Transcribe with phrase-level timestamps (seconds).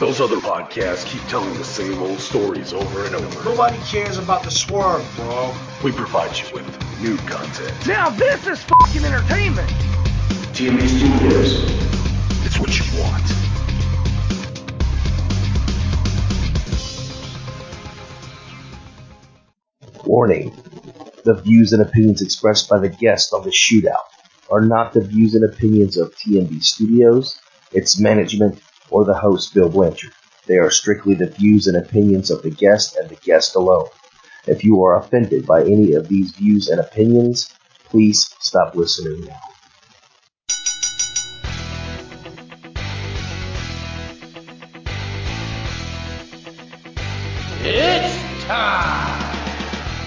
[0.00, 3.44] Those other podcasts keep telling the same old stories over and over.
[3.44, 5.52] Nobody cares about the swerve, bro.
[5.82, 7.74] We provide you with new content.
[7.84, 9.68] Now this is fucking entertainment.
[10.54, 11.64] TMB Studios.
[12.46, 13.24] It's what you want.
[20.06, 20.54] Warning.
[21.24, 24.06] The views and opinions expressed by the guest on the shootout
[24.48, 27.40] are not the views and opinions of TMB Studios,
[27.72, 28.60] its management,
[28.90, 30.12] or the host Bill Blanchard.
[30.46, 33.88] They are strictly the views and opinions of the guest and the guest alone.
[34.46, 39.40] If you are offended by any of these views and opinions, please stop listening now.
[47.60, 49.36] It's time.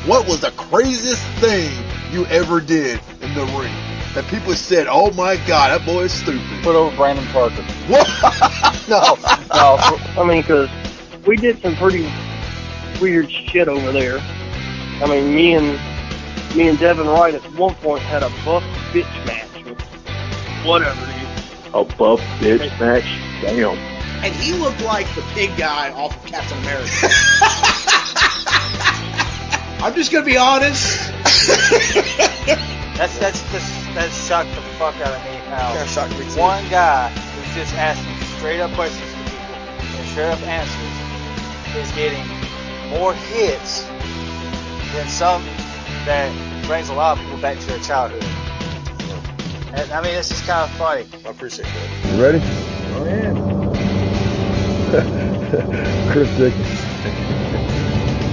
[0.07, 1.71] What was the craziest thing
[2.11, 3.90] you ever did in the ring?
[4.13, 7.61] That people said, "Oh my God, that boy is stupid." Put over Brandon Parker.
[7.87, 8.07] What?
[8.89, 9.15] no,
[9.53, 9.77] No,
[10.21, 10.69] I mean, because
[11.25, 12.09] we did some pretty
[12.99, 14.19] weird shit over there.
[15.01, 15.79] I mean, me and
[16.55, 19.79] me and Devin Wright at one point had a buff bitch match with
[20.65, 20.99] whatever.
[21.05, 21.73] Dude.
[21.73, 23.05] A buff bitch match?
[23.41, 23.77] Damn.
[24.23, 26.91] And he looked like the pig guy off of Captain America.
[29.83, 31.11] I'm just gonna be honest.
[32.97, 35.37] That's that's just that shocked the fuck out of me.
[35.51, 36.39] How Yeah, shocked me too.
[36.39, 39.55] one guy who's just asking straight up questions to people
[39.99, 40.95] and straight up answers
[41.75, 42.25] is getting
[42.89, 43.83] more hits
[44.93, 45.43] than some
[46.05, 46.31] that
[46.65, 48.23] brings a lot of people back to their childhood.
[49.73, 51.05] And, I mean, this is kind of funny.
[51.25, 52.13] I appreciate that.
[52.13, 52.41] You ready?
[52.93, 53.31] Oh yeah.
[56.11, 57.80] Chris Dickens.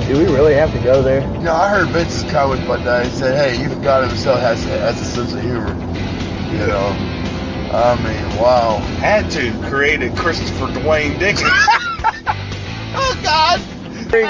[0.09, 1.21] Do we really have to go there?
[1.35, 3.05] you know, I heard Vince's comment one day.
[3.05, 5.77] He said, "Hey, even God Himself has has a sense of humor."
[6.51, 6.97] You know,
[7.75, 8.79] I mean, wow.
[9.03, 11.49] Attitude created Christopher Dwayne Dixon.
[12.95, 13.61] oh God.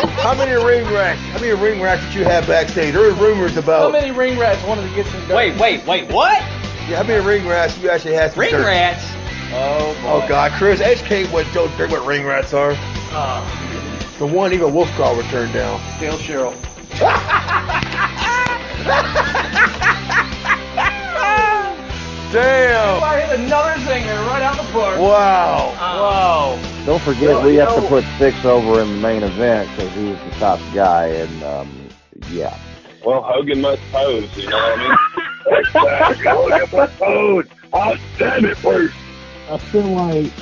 [0.09, 1.21] How many ring racks?
[1.21, 2.93] How many ring racks did you have backstage?
[2.95, 3.83] There were rumors about.
[3.83, 5.37] How many ring rats wanted to get some dirt?
[5.37, 6.41] Wait, wait, wait, what?
[6.89, 8.33] Yeah, how many ring rats you actually had?
[8.33, 8.67] Some Ring dirt?
[8.67, 9.05] rats?
[9.53, 10.25] Oh boy.
[10.25, 12.73] Oh God, Chris, educate what Joe Dirt what ring rats are.
[13.13, 13.88] Oh,
[14.19, 15.81] The one even Wolfcrawl would turn down.
[16.01, 16.55] Dale Cheryl.
[22.33, 23.03] Damn!
[23.03, 24.99] I hit another zinger right out the park.
[24.99, 25.73] Wow!
[26.59, 26.85] Whoa.
[26.85, 29.93] Don't forget, Well, we you have to put Six over in the main event because
[29.95, 31.89] he was the top guy, and um,
[32.31, 32.59] yeah.
[33.05, 34.97] Well, Hogan must pose, you know what I mean?
[35.61, 36.27] exactly.
[36.27, 37.47] Hogan must pose.
[37.73, 38.97] I'll stand it first.
[39.49, 40.33] I feel like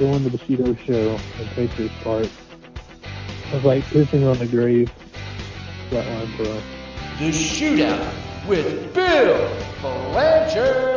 [0.00, 2.28] going to the Bushido show and Pacer's part
[3.52, 4.90] was like pissing on the grave.
[5.90, 6.62] That line for us.
[7.18, 9.50] The shootout with Bill
[9.80, 10.94] Blanchard.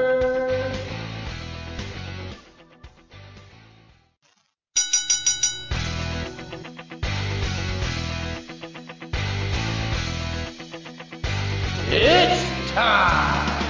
[11.89, 13.63] It's time.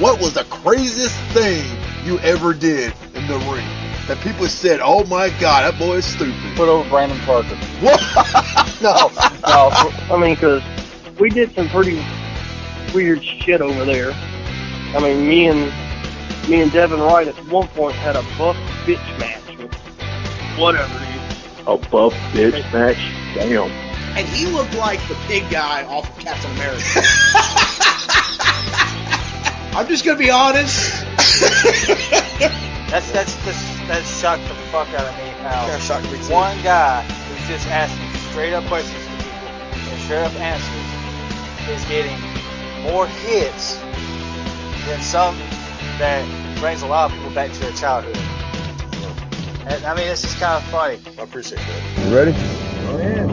[0.00, 1.64] What was the craziest thing
[2.04, 3.85] you ever did in the ring?
[4.08, 7.56] That people said, "Oh my God, that boy is stupid." Put over Brandon Parker.
[7.80, 8.00] What?
[8.80, 9.10] no,
[9.46, 9.70] No,
[10.14, 10.62] I mean, because
[11.18, 12.02] we did some pretty
[12.94, 14.12] weird shit over there.
[14.94, 15.72] I mean, me and
[16.48, 19.42] me and Devin Wright at one point had a buff bitch match
[20.58, 20.98] whatever.
[20.98, 21.66] Dude.
[21.66, 22.96] A buff bitch match?
[23.34, 23.70] Damn.
[24.16, 26.82] And he looked like the pig guy off of Captain America.
[29.76, 31.04] I'm just gonna be honest.
[32.90, 35.28] That's that's just that shocked the fuck out of me.
[35.42, 36.32] How Yeah, shocked me too.
[36.32, 39.48] one guy who's just asking straight up questions to people
[39.90, 40.86] and straight up answers
[41.68, 42.18] is getting
[42.82, 43.76] more hits
[44.86, 45.36] than some
[45.98, 46.22] that
[46.60, 48.16] brings a lot of people back to their childhood.
[49.66, 51.00] And, I mean, it's just kind of funny.
[51.18, 51.82] I appreciate that.
[52.06, 52.32] You ready?
[52.86, 53.26] Oh yeah.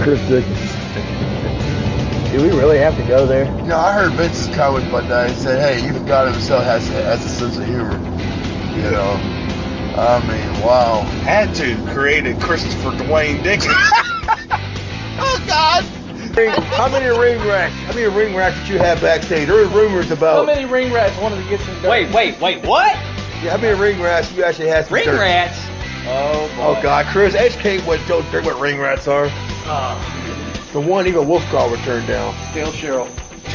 [0.02, 1.33] Chris Dickens.
[2.34, 3.44] Do we really have to go there?
[3.60, 5.28] you know, I heard Vince's comment one day.
[5.28, 7.92] He said, "Hey, even God Himself has has a sense of humor."
[8.74, 9.20] You know,
[9.96, 11.02] I mean, wow.
[11.28, 13.70] Attitude created Christopher Dwayne Dixon.
[15.16, 15.84] oh God.
[16.74, 17.72] How many ring racks?
[17.86, 19.46] How many ring racks did you have backstage?
[19.46, 20.34] There were rumors about.
[20.34, 21.88] How many ring rats wanted to get some dirt?
[21.88, 22.96] Wait, wait, wait, what?
[23.44, 24.86] Yeah, how many ring rats you actually had?
[24.86, 25.20] Some Ring dirt?
[25.20, 25.56] rats?
[26.08, 26.62] Oh boy.
[26.64, 29.28] Oh God, Chris, educate what Joe Dirt what ring rats are.
[29.66, 30.13] Uh,
[30.74, 32.34] The one even Wolfcrawl would turn down.
[32.52, 33.06] Dale Cheryl.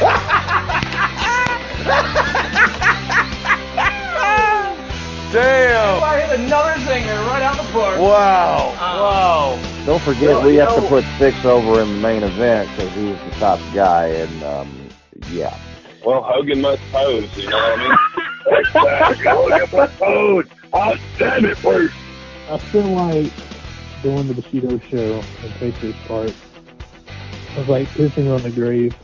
[5.30, 6.02] Damn!
[6.02, 8.00] I hit another zinger right out the park.
[8.00, 8.74] Wow!
[8.78, 9.84] Whoa.
[9.84, 12.90] Don't forget, Well, we you have to put Six over in the main event because
[12.94, 14.88] he was the top guy, and um,
[15.30, 15.54] yeah.
[16.02, 18.60] Well, Hogan must pose, you know what I mean?
[18.60, 19.26] exactly.
[19.28, 20.50] I want to get my phone.
[20.72, 21.92] Oh, damn it, Bruce.
[22.48, 23.30] I feel like
[24.02, 26.34] doing the Bushido show and Patriots part
[27.56, 28.96] was like kissing on the grave.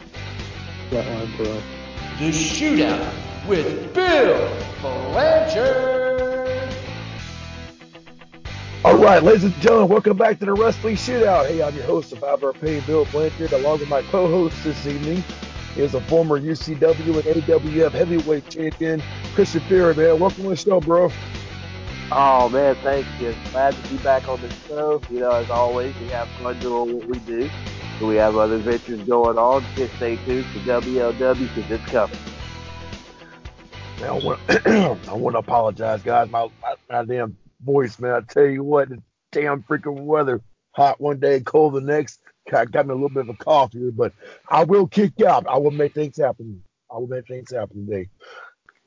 [0.90, 1.62] Flatline for us.
[2.18, 6.74] The Shootout with Bill Blanchard.
[8.84, 11.48] All right, ladies and gentlemen, welcome back to the Wrestling Shootout.
[11.48, 15.24] Hey, I'm your host, Survivor Pain, Bill Blanchard, along with my co-host this evening
[15.76, 19.02] is a former UCW and AWF heavyweight champion,
[19.34, 20.18] Christian Fury, man.
[20.18, 21.10] Welcome to the show, bro.
[22.12, 23.34] Oh man, thank you.
[23.50, 25.02] Glad to be back on the show.
[25.10, 27.50] You know, as always, we have fun doing what we do.
[28.00, 29.70] We have other ventures going on.
[29.76, 32.20] Just stay tuned for WLW because it's coming.
[33.98, 34.40] Man, I want,
[35.08, 36.28] I want to apologize, guys.
[36.30, 38.12] My, my, my damn voice, man.
[38.12, 39.02] I tell you what, the
[39.32, 40.42] damn freaking weather.
[40.72, 42.20] Hot one day, cold the next.
[42.50, 44.12] Got, got me a little bit of a cough here, but
[44.50, 45.46] I will kick out.
[45.48, 46.62] I will make things happen.
[46.90, 48.08] I will make things happen today.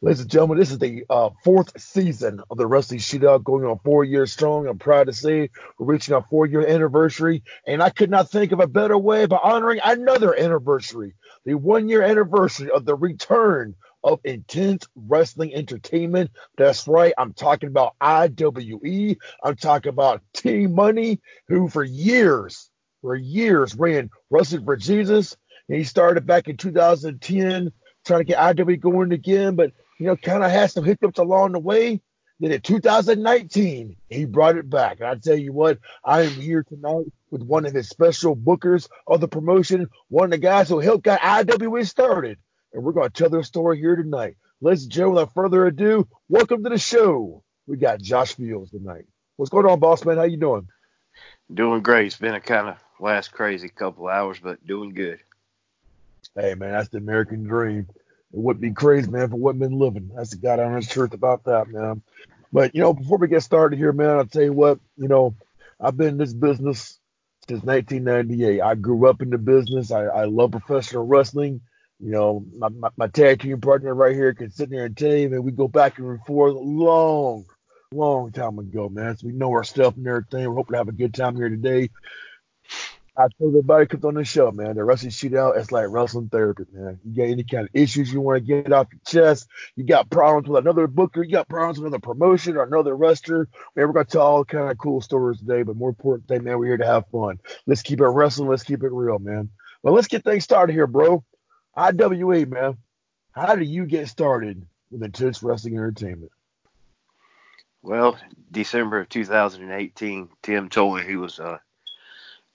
[0.02, 3.80] Ladies and gentlemen, this is the uh, fourth season of the Wrestling Shootout, going on
[3.84, 4.66] four years strong.
[4.66, 8.54] I'm proud to say we're reaching our four year anniversary, and I could not think
[8.54, 13.76] of a better way by honoring another anniversary, the one year anniversary of the return
[14.02, 16.32] of intense wrestling entertainment.
[16.58, 19.18] That's right, I'm talking about IWE.
[19.44, 21.20] I'm talking about Team Money,
[21.50, 22.72] who for years,
[23.02, 25.36] for years ran Wrestling for Jesus.
[25.68, 27.74] And he started back in 2010
[28.06, 31.52] trying to get IWE going again, but you know, kind of had some hiccups along
[31.52, 32.02] the way.
[32.40, 35.00] Then in 2019, he brought it back.
[35.00, 38.88] And I tell you what, I am here tonight with one of his special bookers
[39.06, 42.40] of the promotion, one of the guys who helped get IWE started.
[42.74, 44.38] And we're going to tell their story here tonight.
[44.62, 47.44] Ladies and gentlemen, without further ado, welcome to the show.
[47.68, 49.06] We got Josh Fields tonight.
[49.36, 50.18] What's going on, boss man?
[50.18, 50.70] How you doing?
[51.54, 52.08] Doing great.
[52.08, 55.20] It's been a kind of last crazy couple hours, but doing good.
[56.36, 57.88] Hey man, that's the American dream.
[58.32, 60.12] It wouldn't be crazy, man, if it wasn't been living.
[60.16, 62.04] That's the God truth about that, man.
[62.52, 65.36] But you know, before we get started here, man, I'll tell you what, you know,
[65.80, 67.00] I've been in this business
[67.48, 68.62] since 1998.
[68.62, 69.92] I grew up in the business.
[69.92, 71.62] I, I love professional wrestling.
[72.00, 75.14] You know, my, my, my tag team partner right here can sit there and tell
[75.14, 77.46] you, man, we go back and forth long,
[77.92, 79.18] long time ago, man.
[79.18, 80.48] So we know our stuff and everything.
[80.48, 81.90] We're hoping to have a good time here today.
[83.20, 84.76] I told everybody comes on the show, man.
[84.76, 87.02] The wrestling shootout, it's like wrestling therapy, man.
[87.04, 90.10] You got any kind of issues you want to get off your chest, you got
[90.10, 93.50] problems with another booker, you got problems with another promotion or another wrestler.
[93.76, 96.60] Man, we're gonna tell all kind of cool stories today, but more important thing, man,
[96.60, 97.42] we're here to have fun.
[97.68, 99.50] Let's keep it wrestling, let's keep it real, man.
[99.84, 101.26] Well, let's get things started here, bro.
[101.76, 102.78] IWA, man.
[103.34, 106.32] How did you get started with intense wrestling entertainment?
[107.82, 108.18] Well,
[108.50, 111.58] December of 2018, Tim told me he was uh,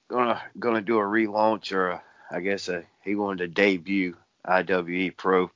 [0.08, 5.10] gonna gonna do a relaunch or a, I guess a, he wanted to debut IWE
[5.16, 5.50] Pro,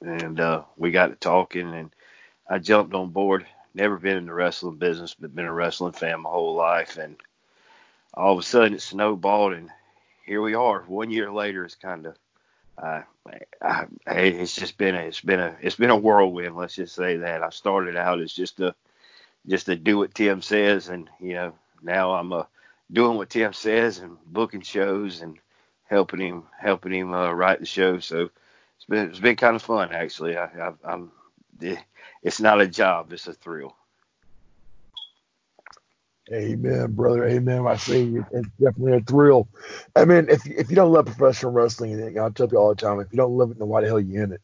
[0.00, 1.90] and uh, we got to talking, and
[2.48, 3.46] I jumped on board.
[3.74, 7.16] Never been in the wrestling business, but been a wrestling fan my whole life, and
[8.14, 9.70] all of a sudden it snowballed, and
[10.24, 10.80] here we are.
[10.82, 12.16] One year later, it's kind of
[12.78, 13.02] uh,
[13.62, 16.56] I, it's just been a, it's been a it's been a whirlwind.
[16.56, 18.74] Let's just say that I started out as just a
[19.46, 22.46] just to do what Tim says, and you know now I'm a
[22.90, 25.38] doing what Tim says and booking shows and
[25.84, 27.98] helping him helping him uh, write the show.
[28.00, 28.30] So
[28.76, 30.36] it's been it's been kind of fun actually.
[30.36, 31.10] I, I, I'm
[32.22, 33.74] it's not a job, it's a thrill.
[36.32, 37.24] Amen, brother.
[37.24, 37.66] Amen.
[37.68, 39.48] I say it's definitely a thrill.
[39.94, 42.98] I mean, if if you don't love professional wrestling, I tell you all the time,
[42.98, 44.40] if you don't love it, then why the hell are you in it?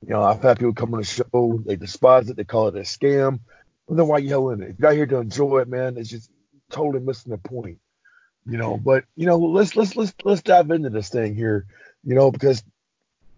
[0.00, 2.76] You know, I've had people come on the show, they despise it, they call it
[2.76, 3.40] a scam.
[3.88, 4.70] Then why you hell in it?
[4.70, 6.30] If you're out here to enjoy it, man, it's just
[6.70, 7.78] totally missing the point.
[8.48, 11.66] You know, but you know, let's let's let's let's dive into this thing here.
[12.04, 12.62] You know, because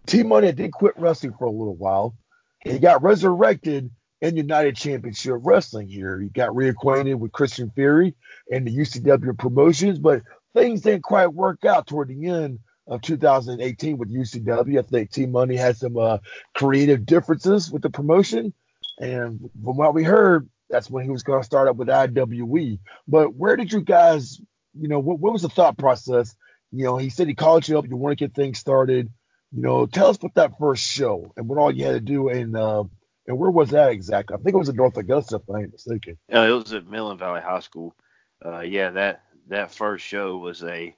[0.05, 2.15] T Money did quit wrestling for a little while.
[2.63, 3.89] He got resurrected
[4.21, 6.19] in United Championship Wrestling here.
[6.19, 8.15] He got reacquainted with Christian Fury
[8.51, 10.23] and the UCW promotions, but
[10.53, 14.79] things didn't quite work out toward the end of 2018 with UCW.
[14.79, 16.17] I think T Money had some uh,
[16.53, 18.53] creative differences with the promotion,
[18.99, 22.79] and from what we heard, that's when he was going to start up with IWE.
[23.07, 24.41] But where did you guys,
[24.77, 26.35] you know, what, what was the thought process?
[26.71, 29.09] You know, he said he called you up, you want to get things started.
[29.51, 32.29] You know, tell us about that first show and what all you had to do
[32.29, 32.83] and uh,
[33.27, 34.35] and where was that exactly?
[34.35, 36.17] I think it was in North Augusta, if I ain't mistaken.
[36.27, 37.95] Yeah, it was at Midland Valley High School.
[38.43, 40.95] Uh, yeah, that that first show was a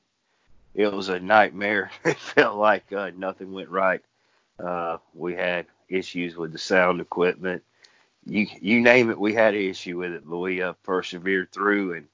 [0.73, 1.91] it was a nightmare.
[2.05, 4.01] it felt like uh, nothing went right.
[4.59, 7.63] Uh, we had issues with the sound equipment.
[8.25, 11.93] You you name it, we had an issue with it, but we uh, persevered through
[11.93, 12.07] and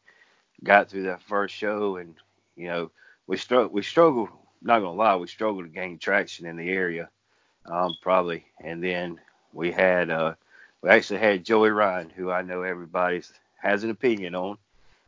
[0.64, 1.98] got through that first show.
[1.98, 2.16] And
[2.56, 2.92] you know,
[3.26, 3.74] we struggled.
[3.74, 4.30] We struggled.
[4.62, 7.10] Not gonna lie, we struggled to gain traction in the area,
[7.66, 8.46] um, probably.
[8.60, 9.20] And then
[9.54, 10.34] we had uh,
[10.82, 13.22] we actually had Joey Ryan, who I know everybody
[13.58, 14.58] has an opinion on.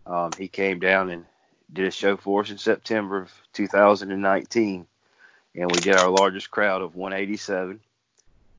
[0.05, 1.25] Um, he came down and
[1.71, 4.85] did a show for us in September of 2019,
[5.55, 7.79] and we did our largest crowd of 187.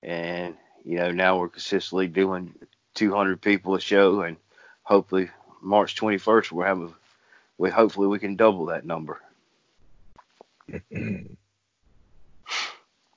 [0.02, 2.54] And you know now we're consistently doing
[2.94, 4.37] 200 people a show, and
[4.82, 5.30] hopefully
[5.61, 6.95] March 21st we're having
[7.59, 9.21] we hopefully we can double that number.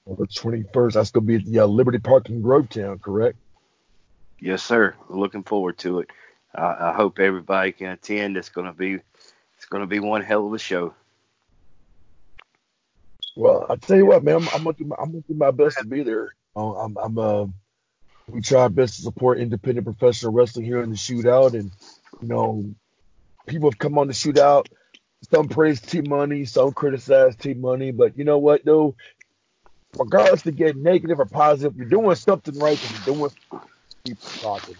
[0.05, 3.37] Well, the 21st, that's going to be at the uh, Liberty Park in Grovetown, correct?
[4.37, 4.95] Yes, sir.
[5.07, 6.09] Looking forward to it.
[6.53, 8.35] Uh, I hope everybody can attend.
[8.35, 8.99] It's going to be
[9.55, 10.93] it's going to be one hell of a show.
[13.35, 15.51] Well, I tell you what, man, I'm, I'm gonna do my, I'm gonna do my
[15.51, 16.35] best to be there.
[16.55, 17.45] Uh, I'm, I'm uh,
[18.27, 21.71] we try our best to support independent professional wrestling here in the shootout, and
[22.21, 22.65] you know,
[23.47, 24.65] people have come on the shootout.
[25.31, 28.95] Some praise T Money, some criticize T Money, but you know what though?
[29.97, 33.31] Regardless to get negative or positive, you're doing something right and you're doing
[34.41, 34.75] talking.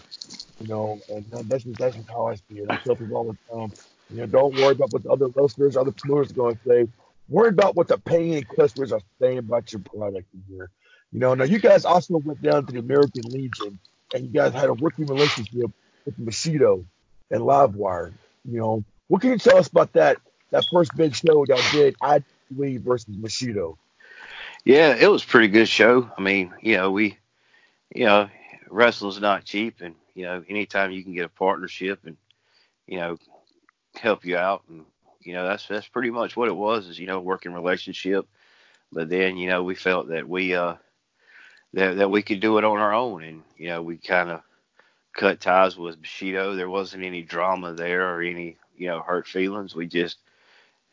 [0.60, 2.66] You know, and that's just that's just how I see it.
[2.70, 3.72] I tell people all the time,
[4.10, 6.88] you know, don't worry about what the other wrestlers, other promoters are going to say.
[7.28, 10.70] Worry about what the paying customers are saying about your product here.
[11.10, 13.78] You know, now you guys also went down to the American Legion
[14.12, 15.70] and you guys had a working relationship
[16.04, 16.84] with Bushido
[17.34, 18.12] and Livewire.
[18.44, 20.18] You know, what can you tell us about that
[20.50, 23.76] that first big show that did I IWE versus Bushido?
[24.64, 26.10] Yeah, it was pretty good show.
[26.16, 27.18] I mean, you know, we,
[27.94, 28.30] you know,
[28.70, 32.16] wrestling's not cheap, and you know, anytime you can get a partnership and
[32.86, 33.18] you know
[33.96, 34.84] help you out, and
[35.20, 36.86] you know, that's that's pretty much what it was.
[36.86, 38.26] Is you know, working relationship.
[38.92, 40.76] But then you know, we felt that we uh
[41.72, 44.42] that that we could do it on our own, and you know, we kind of
[45.14, 46.54] cut ties with Bushido.
[46.54, 49.74] There wasn't any drama there or any you know hurt feelings.
[49.74, 50.18] We just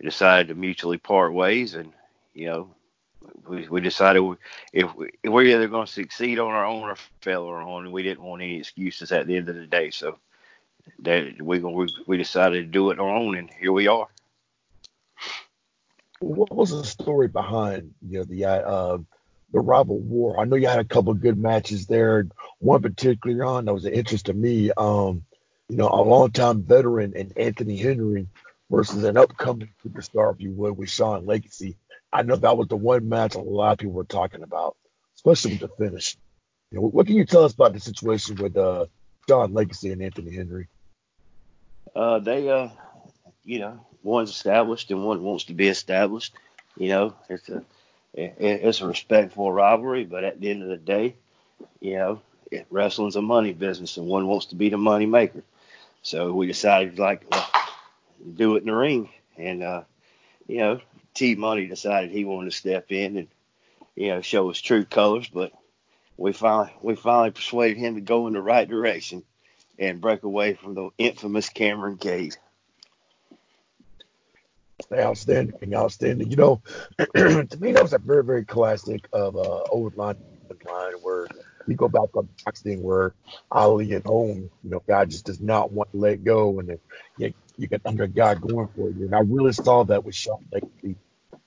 [0.02, 1.92] decided to mutually part ways, and
[2.34, 2.76] you know
[3.48, 4.24] we, we decided
[4.74, 7.62] if, we, if we're either going to succeed on our own or fail on our
[7.62, 9.92] own, we didn't want any excuses at the end of the day.
[9.92, 10.18] So
[11.00, 14.08] that we we we decided to do it on our own, and here we are.
[16.20, 18.98] What was the story behind you know the uh,
[19.52, 20.40] the rival war?
[20.40, 22.28] I know you had a couple of good matches there.
[22.60, 24.72] One particularly on that was an interest to me.
[24.76, 25.24] Um,
[25.70, 28.28] you know, a longtime veteran and Anthony Henry
[28.70, 31.78] versus an upcoming superstar, if you would, with Sean Legacy.
[32.12, 34.76] I know that was the one match a lot of people were talking about,
[35.16, 36.18] especially with the finish.
[36.72, 38.88] You know, what can you tell us about the situation with uh,
[39.28, 40.68] Sean Legacy and Anthony Henry?
[41.96, 42.70] Uh, they, uh,
[43.44, 46.34] you know, one's established and one wants to be established.
[46.78, 47.64] You know, it's a
[48.14, 51.16] it's a respectful rivalry, but at the end of the day,
[51.80, 55.44] you know, it, wrestling's a money business, and one wants to be the money maker.
[56.04, 57.48] So we decided, like, well,
[58.36, 59.84] do it in the ring, and uh,
[60.48, 60.82] you know,
[61.14, 63.28] T Money decided he wanted to step in and
[63.96, 65.52] you know show his true colors, but
[66.18, 69.24] we finally we finally persuaded him to go in the right direction
[69.80, 72.36] and break away from the infamous Cameron Cade.
[74.94, 76.30] Outstanding, outstanding.
[76.30, 76.62] You know,
[77.16, 80.18] to me that was a very very classic of uh, old line
[80.66, 81.28] line where
[81.68, 83.14] you go back on boxing where
[83.52, 86.80] Ali and Holmes, you know, God just does not want to let go, and then
[87.18, 89.06] you, you get under God going for you.
[89.06, 90.96] And I really saw that with Sean Legacy.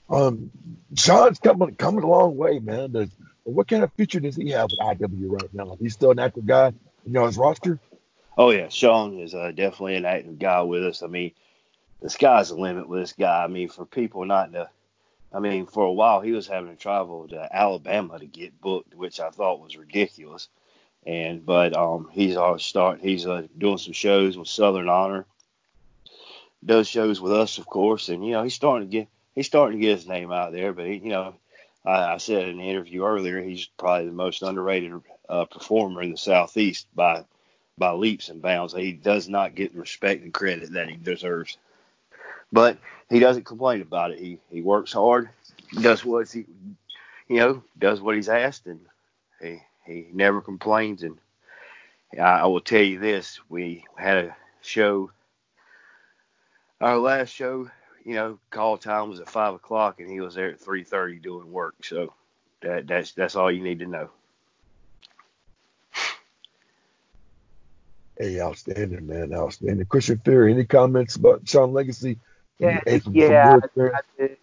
[0.08, 0.50] Um,
[0.96, 2.92] Sean's coming coming a long way, man.
[2.92, 3.10] Does,
[3.42, 5.76] what kind of future does he have with IW right now?
[5.80, 6.72] He's still an active guy,
[7.04, 7.78] you know, his roster.
[8.36, 11.02] Oh yeah, Sean is uh, definitely an active guy with us.
[11.02, 11.32] I mean,
[12.04, 13.42] the sky's the limit with this guy.
[13.42, 14.68] I mean, for people not to
[15.32, 18.94] I mean, for a while he was having to travel to Alabama to get booked,
[18.94, 20.48] which I thought was ridiculous.
[21.06, 23.00] And but um, he's always start.
[23.00, 25.24] He's uh, doing some shows with Southern Honor.
[26.62, 29.80] Does shows with us, of course, and you know he's starting to get he's starting
[29.80, 30.74] to get his name out there.
[30.74, 31.34] But he, you know,
[31.86, 34.92] I, I said in the interview earlier, he's probably the most underrated
[35.26, 37.24] uh, performer in the Southeast by
[37.78, 38.74] by leaps and bounds.
[38.74, 41.56] He does not get the respect and credit that he deserves.
[42.54, 42.78] But
[43.10, 44.20] he doesn't complain about it.
[44.20, 45.28] He he works hard,
[45.82, 46.46] does what he
[47.26, 48.78] you know does what he's asked, and
[49.42, 51.02] he he never complains.
[51.02, 51.18] And
[52.14, 55.10] I, I will tell you this: we had a show.
[56.80, 57.70] Our last show,
[58.04, 61.18] you know, call time was at five o'clock, and he was there at three thirty
[61.18, 61.74] doing work.
[61.82, 62.14] So
[62.62, 64.10] that that's that's all you need to know.
[68.16, 69.86] Hey, outstanding, man, outstanding.
[69.86, 72.20] Christian Fury, any comments about Sean Legacy?
[72.58, 72.80] Yeah,
[73.12, 74.36] yeah, I, I, do.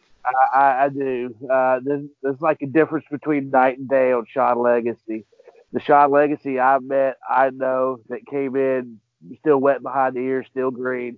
[0.54, 1.36] I, I do.
[1.52, 5.26] Uh, there's, there's like a difference between night and day on Sean Legacy.
[5.74, 9.00] The Sean Legacy I met, I know that came in
[9.40, 11.18] still wet behind the ears, still green.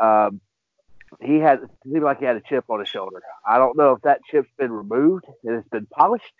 [0.00, 0.40] Um,
[1.22, 3.22] he had it seemed like he had a chip on his shoulder.
[3.46, 6.32] I don't know if that chip's been removed and it's been polished,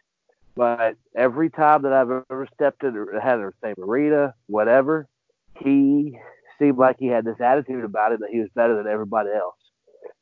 [0.57, 5.07] But every time that I've ever stepped in or had the same arena, whatever,
[5.61, 6.19] he
[6.59, 9.57] seemed like he had this attitude about it that he was better than everybody else.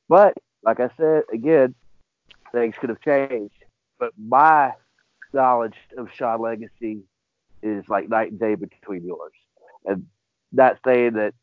[0.09, 1.75] But like I said, again,
[2.53, 3.55] things could have changed.
[3.99, 4.73] But my
[5.33, 7.03] knowledge of Sean Legacy
[7.63, 9.33] is like night and day between yours.
[9.85, 10.07] And
[10.53, 11.35] not saying that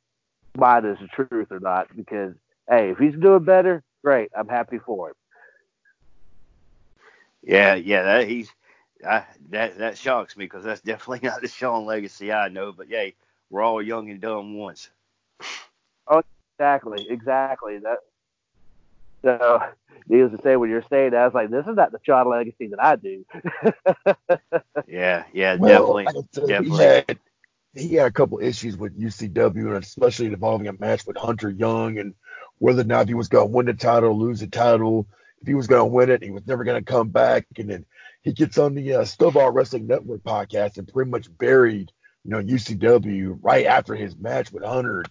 [0.58, 2.34] mine is the truth or not, because
[2.70, 4.32] hey, if he's doing better, great.
[4.38, 5.16] I'm happy for him.
[7.44, 8.52] Yeah, yeah, that he's
[9.06, 12.72] I, that that shocks me because that's definitely not the Sean Legacy I know.
[12.72, 13.10] But yeah,
[13.50, 14.90] we're all young and dumb once.
[16.08, 16.22] Oh,
[16.58, 17.80] exactly, exactly.
[17.80, 17.98] That.
[19.24, 19.60] So,
[20.08, 22.30] needless to say, when you're saying that, I was like, this is not the Sean
[22.30, 23.26] Legacy that I do.
[24.88, 26.78] yeah, yeah, Well, definitely, like I said, definitely.
[26.78, 27.20] He had,
[27.74, 31.98] he had a couple issues with UCW, and especially involving a match with Hunter Young
[32.00, 32.14] and
[32.58, 35.08] whether or not he was going to win the title, lose the title.
[35.42, 37.48] If he was going to win it, he was never going to come back.
[37.58, 37.86] And then
[38.22, 41.92] he gets on the uh, Snowball Wrestling Network podcast and pretty much buried,
[42.24, 45.04] you know, UCW right after his match with Hunter,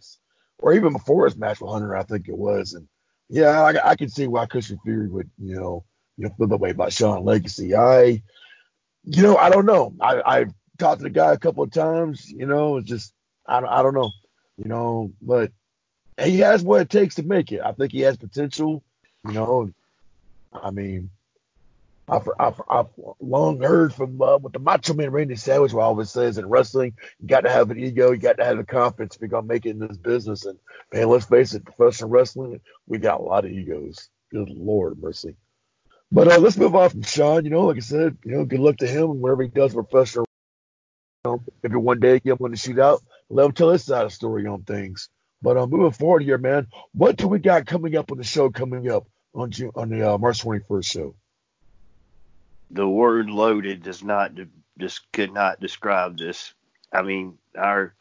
[0.58, 2.74] or even before his match with Hunter, I think it was.
[2.74, 2.86] And
[3.30, 5.84] yeah, I, I can see why Christian Fury would, you know,
[6.16, 7.76] you know, feel that way about Sean Legacy.
[7.76, 8.22] I,
[9.04, 9.94] you know, I don't know.
[10.00, 12.28] I, I've talked to the guy a couple of times.
[12.28, 13.14] You know, it's just
[13.46, 14.10] I, I don't know.
[14.58, 15.52] You know, but
[16.20, 17.60] he has what it takes to make it.
[17.64, 18.82] I think he has potential.
[19.24, 19.70] You know,
[20.52, 21.10] I mean,
[22.08, 22.86] I've, I've, I've
[23.20, 27.28] long heard from uh, what the Macho Man Randy Savage always says in wrestling, you
[27.28, 29.66] got to have an ego, you got to have the confidence if you're gonna make
[29.66, 30.44] it in this business.
[30.44, 30.58] And
[30.92, 34.08] man, let's face it, professional wrestling, we got a lot of egos.
[34.32, 35.36] Good Lord mercy.
[36.12, 37.44] But uh, let's move on from Sean.
[37.44, 39.74] You know, like I said, you know, good luck to him and whatever he does
[39.74, 40.26] professional.
[41.24, 44.04] You know, maybe one day get him on the shootout, let him tell his side
[44.06, 45.08] of story on things.
[45.42, 48.50] But uh, moving forward here, man, what do we got coming up on the show
[48.50, 51.14] coming up on June, on the uh, March 21st show?
[52.70, 54.32] The word loaded does not
[54.78, 56.54] just could not describe this.
[56.92, 57.94] I mean, our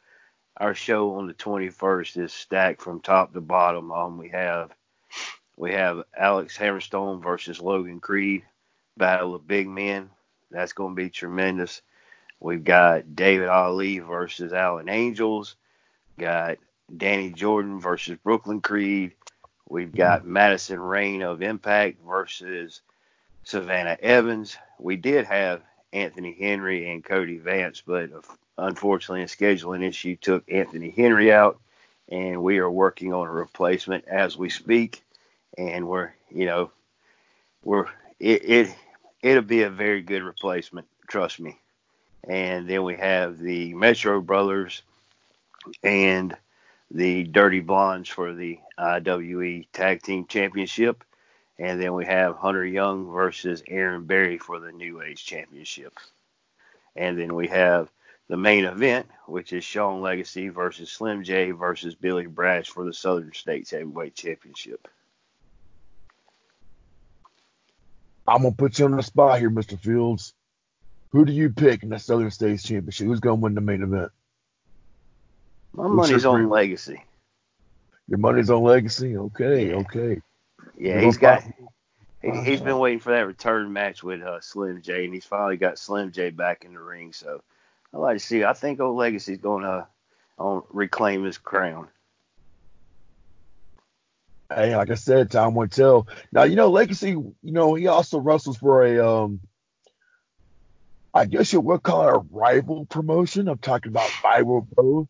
[0.58, 3.92] our show on the 21st is stacked from top to bottom.
[3.92, 4.72] Um, we have
[5.58, 8.44] we have Alex Hammerstone versus Logan Creed,
[8.98, 10.10] battle of big men.
[10.52, 11.82] That's going to be tremendous.
[12.40, 15.56] We've got David Ali versus Alan Angels.
[16.18, 16.58] Got
[16.96, 19.14] Danny Jordan versus Brooklyn Creed.
[19.68, 22.82] We've got Madison Rayne of Impact versus
[23.44, 24.58] Savannah Evans.
[24.80, 28.10] We did have Anthony Henry and Cody Vance, but
[28.58, 31.60] unfortunately, a scheduling issue took Anthony Henry out,
[32.10, 35.04] and we are working on a replacement as we speak.
[35.58, 36.72] And we're, you know,
[37.64, 37.88] we're
[38.20, 38.76] it, it
[39.22, 41.58] it'll be a very good replacement, trust me.
[42.28, 44.82] And then we have the Metro Brothers
[45.84, 46.36] and
[46.92, 51.04] the Dirty Blondes for the IWE Tag Team Championship.
[51.60, 56.00] And then we have Hunter Young versus Aaron Berry for the New Age Championship.
[56.96, 57.92] And then we have
[58.30, 62.94] the main event, which is Sean Legacy versus Slim J versus Billy Brash for the
[62.94, 64.88] Southern States Heavyweight Championship.
[68.26, 69.78] I'm gonna put you on the spot here, Mr.
[69.78, 70.34] Fields.
[71.10, 73.08] Who do you pick in the Southern States Championship?
[73.08, 74.12] Who's gonna win the main event?
[75.74, 76.48] My Who's money's on?
[76.48, 77.04] Legacy.
[78.08, 79.18] Your money's on Legacy.
[79.18, 80.22] Okay, okay.
[80.78, 81.44] Yeah, he's got.
[82.22, 85.58] He, he's been waiting for that return match with uh, Slim J, and he's finally
[85.58, 87.14] got Slim J back in the ring.
[87.14, 87.42] So
[87.94, 88.44] I like to see.
[88.44, 89.88] I think old Legacy's going to
[90.38, 91.88] on reclaim his crown.
[94.54, 96.08] Hey, like I said, time will tell.
[96.32, 97.12] Now you know Legacy.
[97.12, 99.42] You know he also wrestles for a um.
[101.14, 103.48] I guess you would call it a rival promotion.
[103.48, 105.10] I'm talking about Valor Pro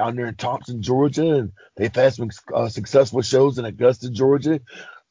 [0.00, 4.58] down there in Thomson, Georgia, and they've had some uh, successful shows in Augusta, Georgia.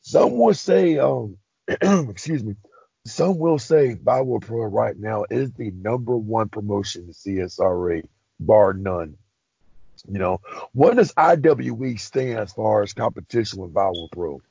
[0.01, 1.37] Some will say, um,
[1.69, 2.55] excuse me,
[3.05, 8.03] some will say Valor Pro right now is the number one promotion in CSRA,
[8.39, 9.15] bar none.
[10.07, 10.41] You know,
[10.73, 14.41] what does IWE stand as far as competition with Valor Pro?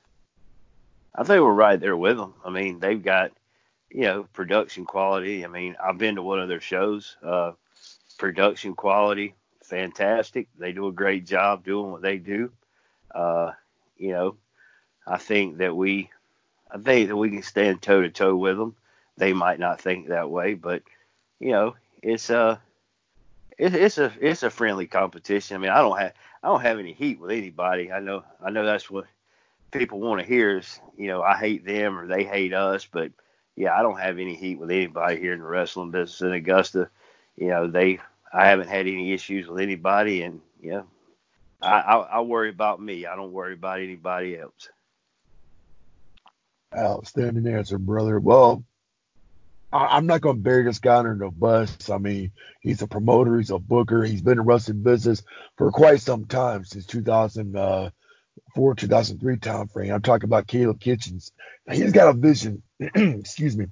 [1.17, 2.35] I think we're right there with them.
[2.45, 3.33] I mean, they've got
[3.91, 5.45] you know production quality.
[5.45, 7.17] I mean, I've been to one of their shows.
[7.25, 7.53] Uh,
[8.19, 9.35] production quality,
[9.69, 10.49] fantastic.
[10.59, 12.51] They do a great job doing what they do.
[13.15, 13.53] Uh,
[13.97, 14.37] you know,
[15.07, 16.11] I think that we,
[16.71, 18.75] I think that we can stand toe to toe with them.
[19.17, 20.83] They might not think that way, but
[21.41, 22.59] you know, it's uh
[23.59, 25.57] it, it's a it's a friendly competition.
[25.57, 27.91] I mean, I don't have I don't have any heat with anybody.
[27.91, 29.07] I know I know that's what
[29.73, 33.11] people want to hear is you know I hate them or they hate us, but
[33.57, 36.89] yeah, I don't have any heat with anybody here in the wrestling business in Augusta.
[37.37, 37.99] You know, they
[38.33, 40.83] I haven't had any issues with anybody, and yeah,
[41.63, 43.07] I I, I worry about me.
[43.07, 44.69] I don't worry about anybody else.
[46.77, 48.21] Outstanding answer, brother.
[48.21, 48.63] Well,
[49.73, 51.91] I, am not going to bury this guy under the bus.
[51.91, 55.23] I mean, he's a promoter, he's a booker, he's been in wrestling business
[55.57, 59.93] for quite some time since 2004, uh, 2003 time frame.
[59.93, 61.33] I'm talking about Caleb Kitchens.
[61.71, 62.63] He's got a vision.
[62.81, 63.67] excuse me.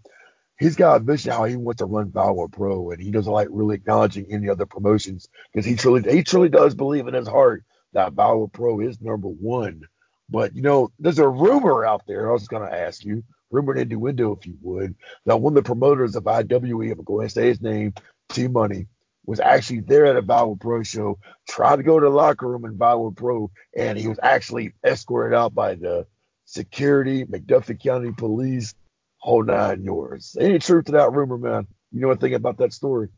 [0.59, 3.49] He's got a vision how he wants to run Valor Pro, and he doesn't like
[3.51, 7.65] really acknowledging any other promotions because he truly he truly does believe in his heart
[7.93, 9.83] that Valor Pro is number one.
[10.29, 12.31] But you know, there's a rumor out there.
[12.31, 15.67] I was going to ask you rumored innuendo, if you would, that one of the
[15.67, 17.95] promoters of IWE, I'm going to say his name,
[18.29, 18.87] T Money,
[19.25, 22.65] was actually there at a Valor Pro show, tried to go to the locker room
[22.65, 26.07] in Valor Pro, and he was actually escorted out by the
[26.45, 28.75] security, McDuffie County Police,
[29.27, 30.37] whole nine yours.
[30.41, 31.67] Any truth to that rumor, man?
[31.93, 33.09] You know anything about that story?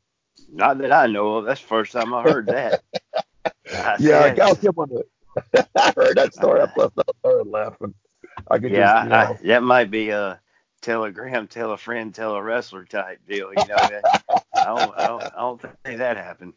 [0.51, 1.45] Not that I know of.
[1.45, 2.83] That's the first time I heard that.
[3.73, 5.69] I yeah, I got him on the.
[5.77, 6.63] I heard that story.
[6.63, 6.67] I
[7.19, 7.95] started laughing.
[8.51, 10.41] I could yeah, just, you know, I, that might be a
[10.81, 13.51] telegram, tell a friend, tell a wrestler type deal.
[13.51, 16.55] You know, that, I, don't, I don't, I don't think that happened.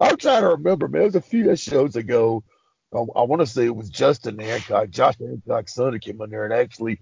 [0.00, 1.02] I'm trying to remember, man.
[1.02, 2.42] It was a few shows ago.
[2.92, 6.30] I, I want to say it was Justin Hancock, Josh Hancock's son, who came in
[6.30, 7.00] there and actually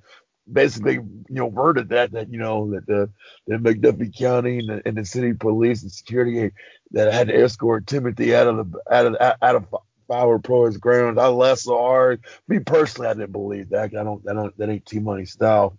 [0.51, 3.11] basically, you know, worded that that you know that the
[3.47, 6.51] the McDuffie County and the, and the city police and security
[6.93, 9.67] that had to escort Timothy out of the out of out of
[10.09, 11.19] Valor Pro's grounds.
[11.19, 12.25] I left so hard.
[12.49, 13.95] Me personally, I didn't believe that.
[13.95, 15.79] I don't, I don't, that ain't T Money style,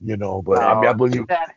[0.00, 0.42] you know.
[0.42, 1.26] But I mean, I believe.
[1.26, 1.54] That,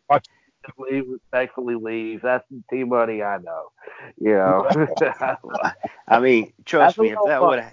[0.78, 2.22] leave, respectfully leave.
[2.22, 3.72] That's the T Money I know.
[4.18, 4.68] You know.
[6.08, 7.64] I mean, trust me, if that would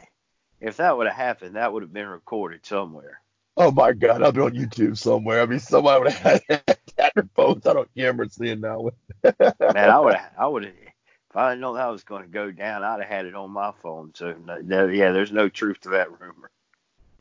[0.60, 3.20] if that would have happened, that would have been recorded somewhere.
[3.57, 5.40] Oh my God, I'll be on YouTube somewhere.
[5.40, 6.66] I mean, somebody would have had
[6.97, 7.66] that their phones.
[7.66, 8.92] I don't remember seeing that one.
[9.23, 12.51] Man, I would have, I would if I didn't know that was going to go
[12.51, 14.12] down, I'd have had it on my phone.
[14.14, 16.51] So no, yeah, there's no truth to that rumor.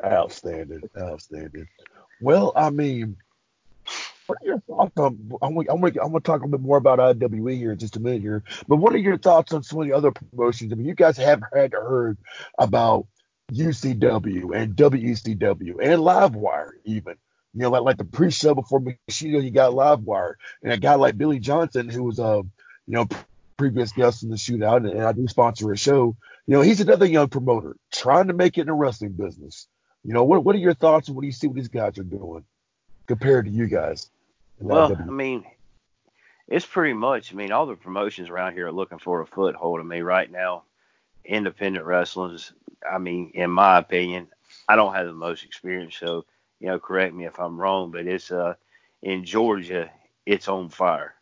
[0.04, 1.68] Outstanding, outstanding.
[2.22, 3.18] Well, I mean,
[4.28, 5.32] what are your thoughts on?
[5.42, 5.82] I'm going, I'm,
[6.14, 8.44] to talk a bit more about IWE here in just a minute here.
[8.68, 10.72] But what are your thoughts on some of the other promotions?
[10.72, 12.18] I mean, you guys have had heard
[12.58, 13.08] about
[13.52, 17.16] UCW and WECW and Livewire even.
[17.54, 21.18] You know, like like the pre-show before Bushido, you got Livewire, and a guy like
[21.18, 22.44] Billy Johnson who was a uh,
[22.88, 23.08] you know
[23.58, 26.18] previous guest in the shootout, and, and I do sponsor a show.
[26.48, 29.68] You know, he's another young promoter trying to make it in the wrestling business.
[30.04, 31.98] You know, what what are your thoughts on what do you see what these guys
[31.98, 32.44] are doing
[33.08, 34.10] compared to you guys?
[34.60, 35.46] Well, I mean,
[36.48, 37.32] it's pretty much.
[37.32, 39.80] I mean, all the promotions around here are looking for a foothold.
[39.80, 40.64] I mean, right now,
[41.26, 42.54] independent wrestling is.
[42.90, 44.28] I mean, in my opinion,
[44.68, 46.26] I don't have the most experience, so
[46.60, 48.56] you know, correct me if I'm wrong, but it's uh
[49.02, 49.90] in Georgia,
[50.26, 51.16] it's on fire.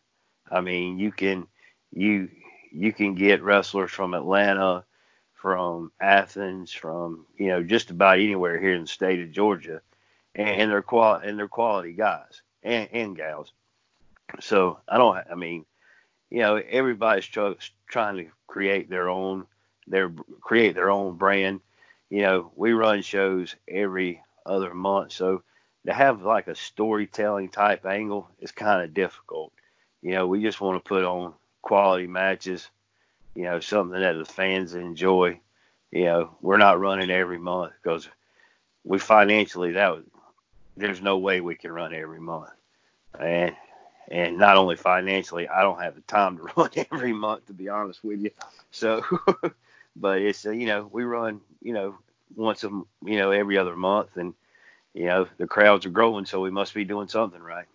[0.51, 1.47] I mean, you can
[1.91, 2.29] you
[2.71, 4.83] you can get wrestlers from Atlanta,
[5.33, 9.81] from Athens, from you know just about anywhere here in the state of Georgia,
[10.35, 13.51] and, and they're qual and they're quality guys and, and gals.
[14.39, 15.17] So I don't.
[15.31, 15.65] I mean,
[16.29, 17.51] you know, everybody's tr-
[17.87, 19.45] trying to create their own
[19.87, 21.61] their create their own brand.
[22.09, 25.43] You know, we run shows every other month, so
[25.85, 29.51] to have like a storytelling type angle is kind of difficult.
[30.01, 32.69] You know, we just want to put on quality matches,
[33.35, 35.39] you know, something that the fans enjoy.
[35.91, 38.07] You know, we're not running every month because
[38.83, 40.03] we financially that was,
[40.75, 42.49] there's no way we can run every month,
[43.19, 43.55] and
[44.09, 47.69] and not only financially, I don't have the time to run every month to be
[47.69, 48.31] honest with you.
[48.71, 49.03] So,
[49.95, 51.95] but it's uh, you know we run you know
[52.36, 54.34] once a you know every other month, and
[54.93, 57.67] you know the crowds are growing, so we must be doing something right.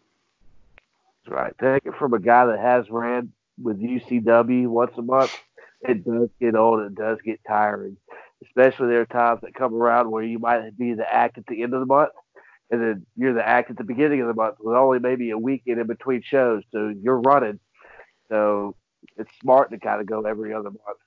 [1.26, 1.54] Right.
[1.60, 5.36] Take it from a guy that has ran with UCW once a month,
[5.82, 6.80] it does get old.
[6.80, 7.96] It does get tiring,
[8.44, 11.62] especially there are times that come around where you might be the act at the
[11.62, 12.10] end of the month,
[12.70, 15.38] and then you're the act at the beginning of the month with only maybe a
[15.38, 16.62] weekend in between shows.
[16.72, 17.60] So you're running.
[18.28, 18.74] So
[19.16, 20.98] it's smart to kind of go every other month.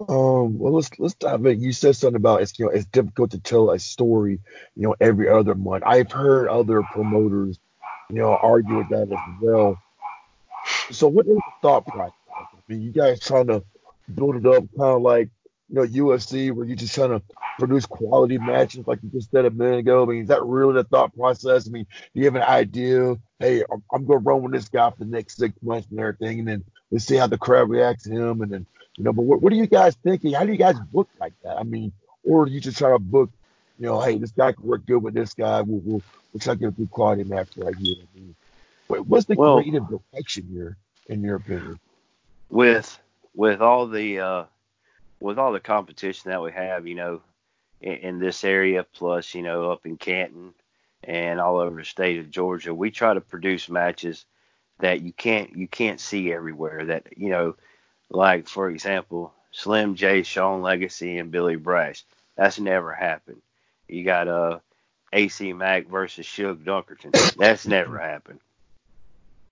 [0.00, 1.60] Um, well, let's let's dive in.
[1.60, 4.40] You said something about it's you know it's difficult to tell a story,
[4.74, 5.84] you know, every other month.
[5.86, 7.58] I've heard other promoters
[8.10, 9.78] you know, argue with that as well.
[10.90, 12.14] So what is the thought process?
[12.30, 13.64] I mean, you guys trying to
[14.14, 15.30] build it up kind of like,
[15.68, 17.22] you know, UFC where you're just trying to
[17.58, 20.02] produce quality matches like you just said a minute ago.
[20.02, 21.66] I mean, is that really the thought process?
[21.66, 23.16] I mean, do you have an idea?
[23.38, 26.00] Hey, I'm, I'm going to run with this guy for the next six months and
[26.00, 28.40] everything, and then let's see how the crowd reacts to him.
[28.40, 30.32] And then, you know, but what, what are you guys thinking?
[30.32, 31.58] How do you guys book like that?
[31.58, 33.30] I mean, or do you just try to book,
[33.80, 35.60] you know, hey, this guy can work good with this guy.
[35.62, 37.96] We'll, we'll, which I give good quality match right here.
[37.98, 38.36] I mean,
[38.86, 40.76] what's the well, creative direction here,
[41.08, 41.80] in your opinion?
[42.48, 42.96] With
[43.34, 44.44] with all the uh,
[45.18, 47.22] with all the competition that we have, you know,
[47.80, 50.54] in, in, this area, plus you know up in Canton,
[51.02, 52.72] and all over the state of Georgia.
[52.72, 54.24] We try to produce matches
[54.80, 56.86] that you can't you can't see everywhere.
[56.86, 57.56] That you know,
[58.10, 62.04] like for example, Slim J, Sean Legacy, and Billy Brash.
[62.36, 63.42] That's never happened.
[63.88, 64.58] You got uh
[65.12, 67.36] AC Mack versus Shug Dunkerton.
[67.36, 68.40] That's never happened.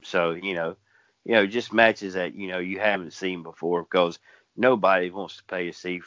[0.02, 0.76] So you know,
[1.24, 4.18] you know, just matches that you know you haven't seen before because
[4.56, 6.00] nobody wants to pay to see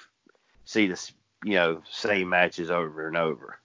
[0.66, 1.12] see the
[1.44, 3.60] you know same matches over and over.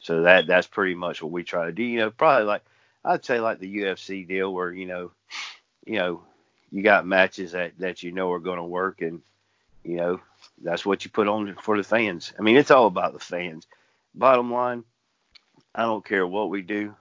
[0.00, 1.84] So that that's pretty much what we try to do.
[1.84, 2.64] You know, probably like
[3.06, 5.12] I'd say like the UFC deal where you know,
[5.86, 6.22] you know,
[6.72, 9.22] you got matches that that you know are going to work and
[9.84, 10.20] you know
[10.62, 12.32] that's what you put on for the fans.
[12.38, 13.66] I mean, it's all about the fans.
[14.14, 14.84] Bottom line,
[15.74, 16.94] I don't care what we do,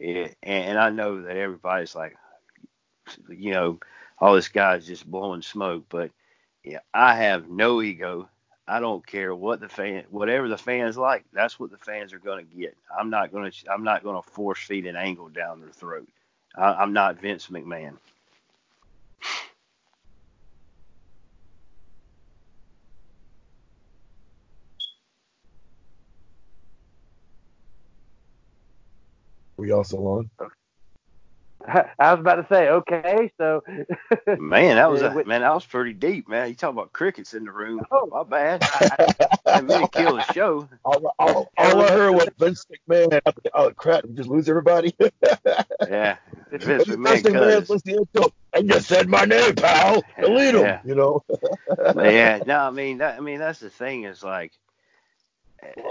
[0.00, 2.16] eh, it, and I know that everybody's like,
[3.28, 3.80] you know,
[4.18, 6.10] all this guy's just blowing smoke, but
[6.64, 8.28] yeah, I have no ego.
[8.66, 12.18] I don't care what the fan, whatever the fans like, that's what the fans are
[12.18, 12.76] going to get.
[12.98, 16.08] I'm not going to, I'm not going to force feed an angle down their throat.
[16.56, 17.98] I, I'm not Vince McMahon.
[29.58, 30.30] We also on.
[31.98, 33.62] I was about to say, okay, so
[34.38, 36.48] Man, that was a, man, that was pretty deep, man.
[36.48, 37.80] You talking about crickets in the room?
[37.90, 38.06] Oh.
[38.06, 38.62] my bad.
[38.62, 39.14] I,
[39.46, 40.68] I didn't mean to kill the show.
[40.84, 43.20] All, all, all I heard was Vince McMahon.
[43.54, 44.04] Oh crap!
[44.04, 44.94] We just lose everybody.
[45.88, 46.16] Yeah,
[46.50, 47.70] Vince Vince McMahon McMahon cuz.
[47.70, 48.06] listening
[48.54, 50.02] I just said my name, pal.
[50.20, 50.62] Delete him.
[50.62, 50.80] Yeah.
[50.84, 51.24] You know.
[51.96, 54.52] Yeah, no, I mean, that, I mean, that's the thing is like,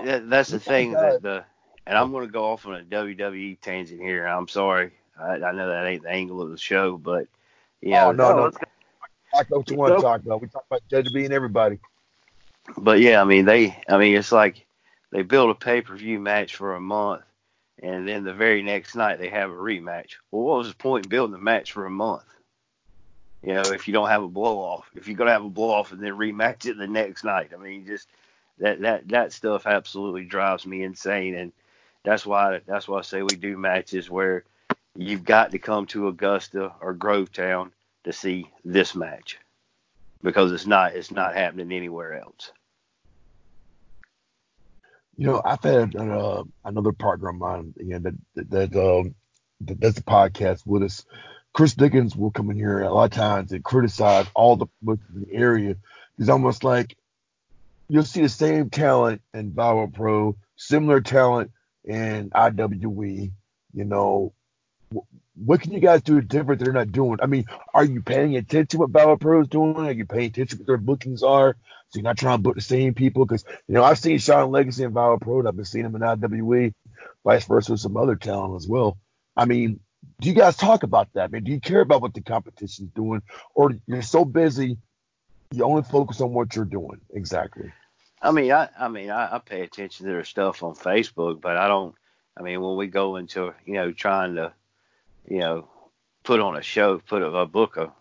[0.03, 1.43] that, that's the thing that the,
[1.85, 4.25] and I'm going to go off on a WWE tangent here.
[4.25, 7.27] I'm sorry, I, I know that ain't the angle of the show, but
[7.81, 8.43] you oh, know, oh no, no.
[8.43, 8.57] let's
[9.35, 10.41] Talk what you want to talk about.
[10.41, 11.79] We talk about Judge B and everybody.
[12.77, 14.65] but yeah, I mean, they, I mean, it's like
[15.11, 17.23] they build a pay per view match for a month,
[17.81, 20.13] and then the very next night they have a rematch.
[20.31, 22.23] Well, what was the point in building a match for a month?
[23.43, 25.69] You know, if you don't have a blow off, if you're gonna have a blow
[25.71, 28.07] off and then rematch it the next night, I mean, just
[28.59, 31.51] that that that stuff absolutely drives me insane, and
[32.03, 34.45] that's why that's why I say we do matches where
[34.95, 37.71] you've got to come to Augusta or Grovetown
[38.05, 39.37] to see this match
[40.21, 42.51] because it's not it's not happening anywhere else.
[45.17, 49.15] You know, I've had uh, another partner of mine, again, that that, that um
[49.61, 51.05] that does the podcast with us.
[51.53, 54.99] Chris Dickens will come in here a lot of times and criticize all the in
[55.15, 55.77] the area.
[56.17, 56.97] He's almost like
[57.87, 61.51] you'll see the same talent in Power Pro, similar talent
[61.85, 63.31] in IWE.
[63.73, 64.33] You know,
[65.35, 67.19] what can you guys do different they're not doing?
[67.21, 69.75] I mean, are you paying attention to what Power Pro is doing?
[69.77, 71.55] Are you paying attention to what their bookings are?
[71.89, 74.51] So you're not trying to book the same people because you know I've seen Sean
[74.51, 76.73] Legacy in Power Pro, and I've been seeing him in IWE,
[77.23, 78.97] vice versa with some other talent as well.
[79.35, 79.79] I mean,
[80.21, 81.25] do you guys talk about that?
[81.25, 83.21] I mean, do you care about what the competition's doing,
[83.53, 84.77] or you're so busy
[85.51, 87.01] you only focus on what you're doing?
[87.11, 87.71] Exactly.
[88.21, 91.57] I mean, I I mean, I, I pay attention to their stuff on Facebook, but
[91.57, 91.95] I don't.
[92.37, 94.53] I mean, when we go into you know trying to
[95.29, 95.69] you know
[96.23, 97.93] put on a show, put a, a book a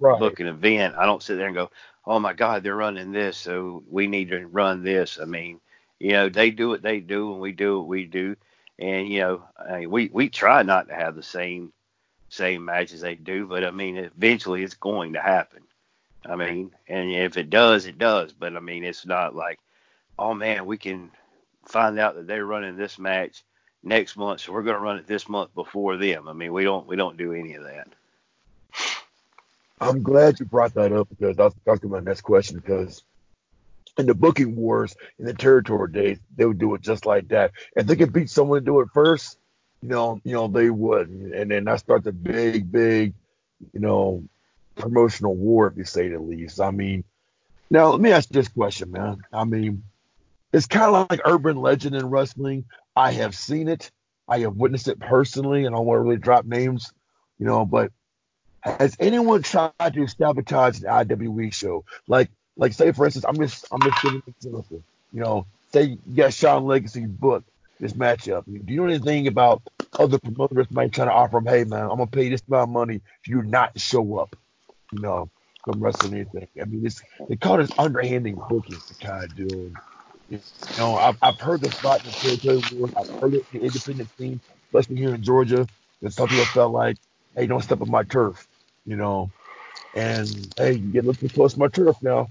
[0.00, 0.18] Right.
[0.18, 1.70] book an event, I don't sit there and go,
[2.06, 5.18] oh my God, they're running this, so we need to run this.
[5.20, 5.60] I mean,
[6.00, 8.36] you know, they do what they do, and we do what we do,
[8.78, 11.72] and you know, I mean, we we try not to have the same
[12.30, 15.62] same matches they do, but I mean, eventually it's going to happen.
[16.26, 18.32] I mean, and if it does, it does.
[18.34, 19.60] But I mean, it's not like,
[20.18, 21.12] oh man, we can
[21.68, 23.44] find out that they're running this match
[23.86, 26.28] next month, so we're going to run it this month before them.
[26.28, 27.88] I mean, we don't we don't do any of that.
[29.80, 32.56] I'm glad you brought that up because that's that's my next question.
[32.56, 33.02] Because
[33.98, 37.52] in the booking wars in the territory days, they would do it just like that.
[37.74, 39.38] If they could beat someone to do it first,
[39.82, 43.14] you know, you know they would, and then that starts a big, big,
[43.72, 44.24] you know,
[44.74, 46.60] promotional war, if you say the least.
[46.60, 47.04] I mean,
[47.70, 49.18] now let me ask you this question, man.
[49.32, 49.84] I mean,
[50.52, 52.64] it's kind of like urban legend in wrestling.
[52.96, 53.90] I have seen it.
[54.28, 56.92] I have witnessed it personally, and I don't want to really drop names,
[57.38, 57.92] you know, but
[58.62, 61.84] has anyone tried to sabotage the IWE show?
[62.08, 64.82] Like, like say for instance, I'm just I'm just giving an example.
[65.12, 68.44] You know, say you got Sean Legacy booked this matchup.
[68.46, 69.62] Do you know anything about
[69.98, 72.72] other promoters might try to offer him, hey man, I'm gonna pay this amount of
[72.72, 74.34] money if you not show up,
[74.92, 75.30] you know,
[75.64, 76.48] from wrestling anything.
[76.60, 79.74] I mean, it's they call this underhanding booking to kind of do.
[80.28, 80.40] You
[80.76, 82.90] know, I've, I've heard this a lot in the territory war.
[82.96, 85.68] I've heard it in the independent scene, especially here in Georgia.
[86.02, 86.98] That some people felt like,
[87.36, 88.48] hey, don't step on my turf,
[88.86, 89.32] you know.
[89.94, 92.28] And hey, you get looking close to my turf now,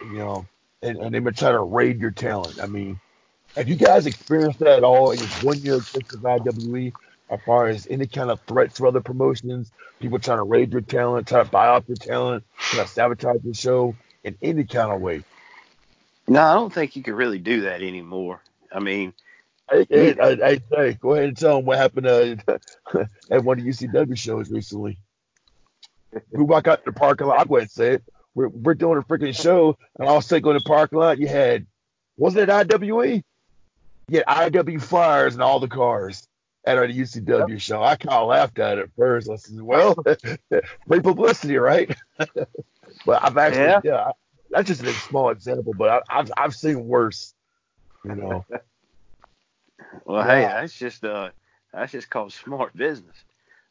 [0.00, 0.48] you know.
[0.82, 2.60] And, and they may try to raid your talent.
[2.62, 2.96] I mean,
[3.56, 6.94] Have you guys experienced that at all in your one year experience with IWE?
[7.30, 10.80] As far as any kind of threats from other promotions, people trying to raid your
[10.82, 14.92] talent, trying to buy off your talent, trying to sabotage your show in any kind
[14.92, 15.24] of way.
[16.28, 18.42] No, I don't think you can really do that anymore.
[18.70, 19.14] I mean,
[19.70, 22.36] Hey, hey, hey, hey, go ahead and tell them what happened uh,
[23.30, 24.98] at one of the UCW shows recently.
[26.30, 27.38] We walk out the parking lot.
[27.38, 28.04] I'll go ahead and say it.
[28.34, 30.98] We're, we're doing a freaking show, and all of a sudden, go in the parking
[30.98, 31.18] lot.
[31.18, 31.66] You had,
[32.16, 33.22] wasn't it IWE?
[34.08, 36.26] You had IW Flyers and all the cars
[36.64, 37.82] at our UCW show.
[37.82, 39.28] I kind of laughed at it first.
[39.28, 39.96] I said, well,
[40.86, 41.94] free publicity, right?
[42.16, 43.80] but I've actually, Yeah.
[43.84, 44.10] yeah,
[44.50, 47.34] that's just a small example, but I, I've, I've seen worse,
[48.04, 48.44] you know.
[50.04, 51.30] Well, hey, that's just uh,
[51.72, 53.16] that's just called smart business.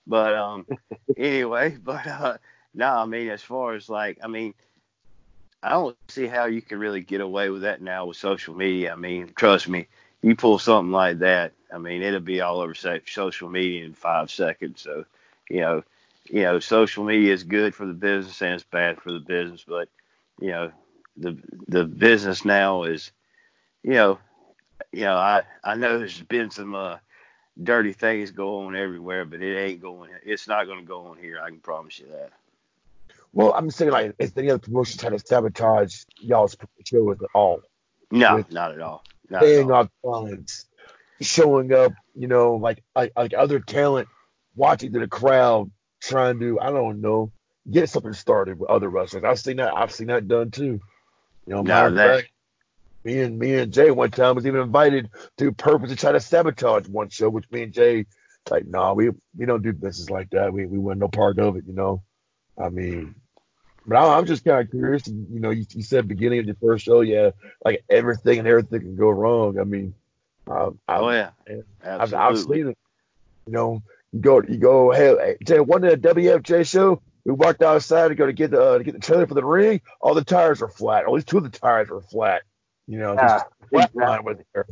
[0.07, 0.65] But um,
[1.17, 2.37] anyway, but uh,
[2.73, 4.53] no, I mean, as far as like, I mean,
[5.61, 8.93] I don't see how you can really get away with that now with social media.
[8.93, 9.87] I mean, trust me,
[10.21, 14.31] you pull something like that, I mean, it'll be all over social media in five
[14.31, 14.81] seconds.
[14.81, 15.05] So,
[15.49, 15.83] you know,
[16.25, 19.65] you know, social media is good for the business and it's bad for the business.
[19.67, 19.89] But,
[20.39, 20.71] you know,
[21.17, 23.12] the the business now is,
[23.84, 24.19] you know,
[24.91, 26.97] you know, I I know there's been some uh,
[27.62, 30.12] dirty things going on everywhere, but it ain't going.
[30.23, 31.39] It's not going to go on here.
[31.41, 32.32] I can promise you that.
[33.34, 37.62] Well, I'm saying like, is any other promotion trying to sabotage y'all's show at all?
[38.12, 39.04] No, With not at all.
[39.30, 39.78] Not at paying all.
[39.78, 40.65] off talents,
[41.21, 44.08] showing up, you know, like like, like other talent
[44.56, 45.69] watching to the crowd,
[46.02, 47.32] trying to, I don't know,
[47.69, 49.23] get something started with other wrestlers.
[49.23, 49.73] I've seen that.
[49.75, 50.80] I've seen that done too.
[51.45, 52.32] You know, No, matter of that- fact,
[53.03, 56.19] me and me and Jay one time was even invited to purpose to try to
[56.19, 58.06] sabotage one show, which me and Jay
[58.49, 60.51] like, no, nah, we we don't do business like that.
[60.53, 62.01] We we want no part of it, you know.
[62.58, 63.15] I mean,
[63.86, 65.08] but I, I'm just kind of curious.
[65.08, 67.32] You know, you, you said beginning of your first show, yeah,
[67.63, 69.60] like everything and everything can go wrong.
[69.60, 69.93] I mean,
[70.47, 72.58] um, I've, Oh yeah, I've, I've absolutely.
[72.58, 72.77] seen it.
[73.47, 77.01] You know, you go you go hey, hey Jay, one of the WFJ show.
[77.27, 79.43] We walked outside to go to get the uh, to get the trailer for the
[79.43, 79.81] ring.
[79.99, 81.03] All the tires were flat.
[81.03, 82.43] At least two of the tires were flat.
[82.87, 84.65] You know, Yeah, just flatline was there.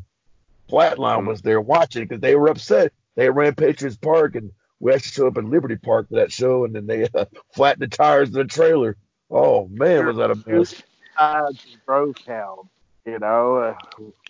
[0.69, 2.93] Flatline was there watching because they were upset.
[3.15, 6.63] They ran Patriots Park and we actually showed up in Liberty Park for that show,
[6.63, 8.95] and then they uh, flattened the tires of the trailer.
[9.29, 10.81] Oh man, was that a mess?
[11.17, 12.69] sides of Grovetown.
[13.05, 13.75] You know, uh,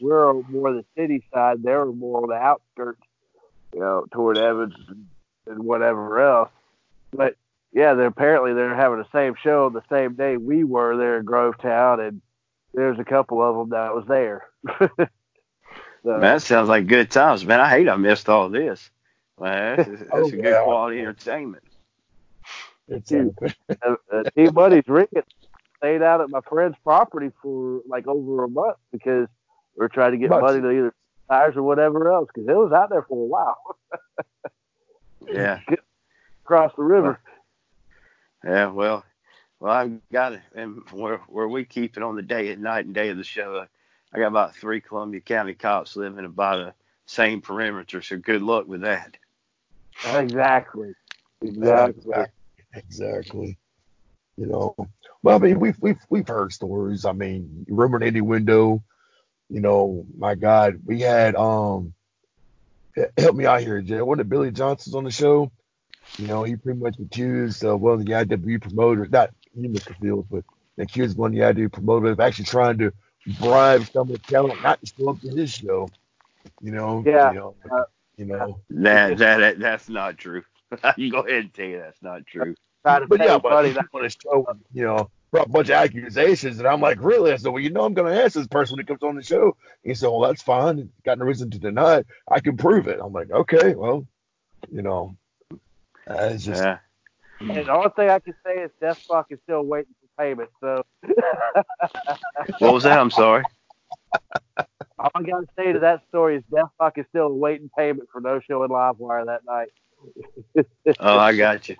[0.01, 1.61] we're more the city side.
[1.61, 3.01] They were more on the outskirts,
[3.71, 5.05] you know, toward Evans and,
[5.45, 6.49] and whatever else.
[7.11, 7.35] But
[7.75, 11.25] yeah, they're apparently they're having the same show the same day we were there in
[11.27, 12.21] Grovetown, and
[12.73, 14.47] there's a couple of them that was there.
[14.79, 15.07] so,
[16.05, 17.59] Man, that sounds like good times, man.
[17.59, 18.89] I hate I missed all this.
[19.39, 20.63] Man, that's, that's Oh, a good yeah.
[20.63, 21.63] quality entertainment.
[22.87, 23.35] It's Dude.
[23.85, 25.25] uh, uh, Team Buddy's Ricket
[25.77, 29.27] stayed out at my friend's property for like over a month because
[29.75, 30.41] we were trying to get Months.
[30.41, 30.93] money to either
[31.29, 33.77] tires or whatever else because it was out there for a while
[35.31, 35.59] Yeah,
[36.43, 37.19] across the river.
[38.45, 38.67] Yeah.
[38.67, 39.03] Well,
[39.59, 42.85] well, I've got it, and where where we keep it on the day and night
[42.85, 43.65] and day of the show.
[44.13, 46.73] I got about three Columbia County cops living about the
[47.05, 49.17] same perimeter, so good luck with that.
[50.05, 50.93] Exactly.
[51.41, 52.03] Exactly.
[52.03, 52.25] exactly.
[52.75, 53.57] Exactly.
[54.37, 54.75] You know,
[55.23, 57.05] well, I mean, we've we've we've heard stories.
[57.05, 58.83] I mean, rumor in any window.
[59.49, 61.93] You know, my God, we had um,
[63.17, 64.01] help me out here, Jay.
[64.01, 65.51] One of Billy Johnson's on the show.
[66.17, 69.95] You know, he pretty much accused uh, one of the IW promoters, not you, Mr.
[69.99, 70.43] Fields, but
[70.77, 72.91] accused one of the IW promoters of actually trying to
[73.39, 75.89] bribe some of the talent not to show up to his show.
[76.61, 77.31] You know, Yeah.
[77.33, 77.83] you know, Uh,
[78.17, 78.59] you know.
[78.69, 80.43] That that, that that's not true.
[80.97, 82.55] you go ahead and tell you that's not true.
[82.83, 83.69] But yeah, save but money.
[83.71, 87.31] he on his show, you know, brought a bunch of accusations, and I'm like, really?
[87.33, 89.15] I said, well, you know, I'm going to ask this person when he comes on
[89.15, 89.57] the show.
[89.83, 90.91] He said, well, that's fine.
[91.03, 92.07] Got no reason to deny it.
[92.29, 92.99] I can prove it.
[93.03, 94.05] I'm like, okay, well,
[94.71, 95.17] you know,
[96.09, 96.79] uh, it's just Yeah.
[97.41, 100.49] And the only thing I can say is Death Fuck is still waiting for payment.
[100.61, 100.83] So
[102.59, 102.97] What was that?
[102.99, 103.43] I'm sorry.
[104.97, 108.07] all I got to say to that story is Death Fuck is still waiting payment
[108.11, 109.69] for no show in Livewire that night.
[110.99, 111.75] Oh, I got you.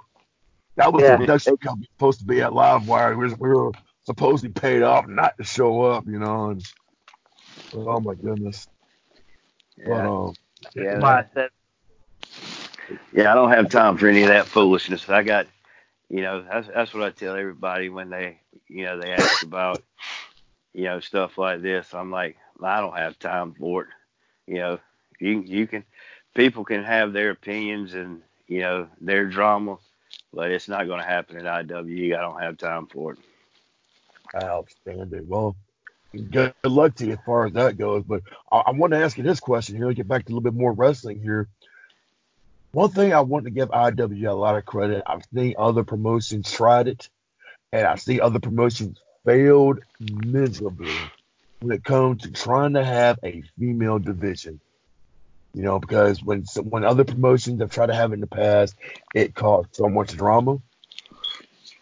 [0.78, 1.12] that was Yeah.
[1.14, 3.16] the production company supposed to be at Livewire.
[3.18, 3.72] We, was, we were
[4.04, 6.50] supposedly paid off not to show up, you know.
[6.50, 6.64] And
[7.74, 8.68] oh my goodness,
[9.78, 10.08] but Yeah.
[10.10, 10.34] um,
[10.76, 11.50] Yeah, Why I said
[13.14, 15.10] yeah, I don't have time for any of that foolishness.
[15.10, 15.48] I got,
[16.10, 19.84] you know, that's that's what I tell everybody when they, you know, they ask about,
[20.74, 21.94] you know, stuff like this.
[21.94, 23.90] I'm like, I don't have time for it.
[24.48, 24.80] You know,
[25.20, 25.84] you you can,
[26.36, 29.78] people can have their opinions and you know their drama,
[30.34, 32.18] but it's not going to happen at IW.
[32.18, 33.20] I don't have time for it.
[34.36, 35.28] outstanding.
[35.28, 35.56] Well,
[36.32, 38.04] good luck to you as far as that goes.
[38.04, 38.22] But
[38.52, 39.92] I, I want to ask you this question here.
[39.94, 41.48] Get back to a little bit more wrestling here.
[42.76, 45.02] One thing I want to give IW a lot of credit.
[45.08, 47.08] I've seen other promotions tried it,
[47.72, 50.94] and I see other promotions failed miserably
[51.62, 54.60] when it comes to trying to have a female division.
[55.54, 58.76] You know, because when when other promotions have tried to have it in the past,
[59.14, 60.58] it caused so much drama.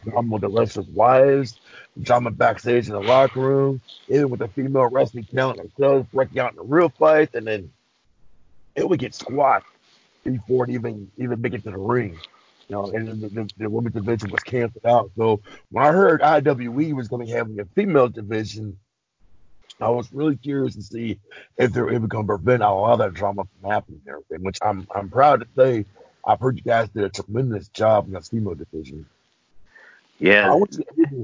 [0.04, 1.60] Drama with the wrestlers' wives,
[2.00, 6.54] drama backstage in the locker room, even with the female wrestling talent themselves breaking out
[6.54, 7.72] in a real fight, and then
[8.76, 9.66] it would get squashed
[10.24, 12.20] before it even even make it to the ring.
[12.70, 15.12] You know, and the, the, the women's division was canceled out.
[15.18, 18.78] So when I heard IWE was going to be having a female division,
[19.82, 21.20] I was really curious to see
[21.58, 24.44] if they're ever going to prevent a lot of that drama from happening and everything.
[24.46, 25.86] Which I'm I'm proud to say
[26.26, 29.06] I've heard you guys did a tremendous job in that female division.
[30.20, 30.56] Yeah,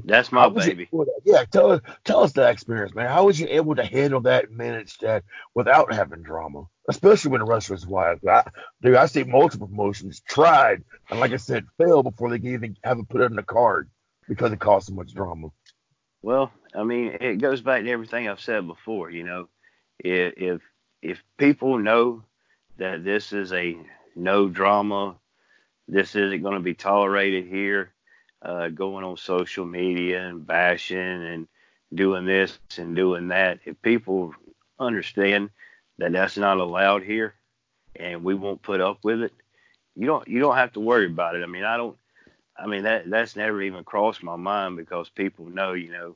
[0.04, 0.86] that's my how was you baby.
[0.88, 3.08] to- yeah, tell us tell us that experience, man.
[3.08, 5.24] How was you able to handle that and manage that
[5.54, 8.26] without having drama, especially when the wrestlers wives?
[8.26, 8.44] I,
[8.82, 12.78] dude, I see multiple promotions tried and, like I said, fail before they can even
[12.84, 13.90] have it put it in the card
[14.28, 15.50] because it caused so much drama.
[16.22, 19.10] Well, I mean, it goes back to everything I've said before.
[19.10, 19.48] You know,
[20.00, 20.62] if if,
[21.02, 22.24] if people know
[22.78, 23.78] that this is a
[24.16, 25.16] no drama,
[25.88, 27.94] this isn't going to be tolerated here,
[28.42, 31.48] uh, going on social media and bashing and
[31.94, 33.60] doing this and doing that.
[33.66, 34.34] If people
[34.80, 35.50] understand
[36.00, 37.36] that that's not allowed here,
[37.96, 39.34] and we won't put up with it,
[39.96, 41.44] you don't you don't have to worry about it.
[41.44, 41.98] I mean, I don't.
[42.58, 46.16] I mean that that's never even crossed my mind because people know, you know,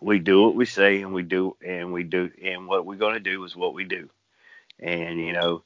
[0.00, 3.14] we do what we say and we do and we do and what we're going
[3.14, 4.08] to do is what we do.
[4.80, 5.62] And you know,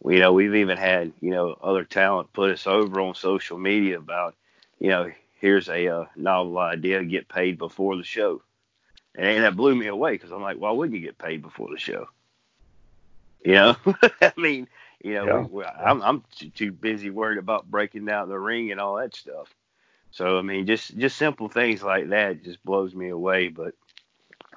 [0.00, 3.58] we you know we've even had you know other talent put us over on social
[3.58, 4.34] media about
[4.80, 8.42] you know here's a uh, novel idea get paid before the show.
[9.14, 11.78] And that blew me away because I'm like, why wouldn't you get paid before the
[11.78, 12.08] show?
[13.44, 13.76] You know,
[14.22, 14.68] I mean,
[15.02, 15.42] you know, Yeah.
[15.42, 18.96] we, we, I'm I'm too, too busy worried about breaking down the ring and all
[18.96, 19.48] that stuff.
[20.10, 23.48] So I mean, just just simple things like that just blows me away.
[23.48, 23.74] But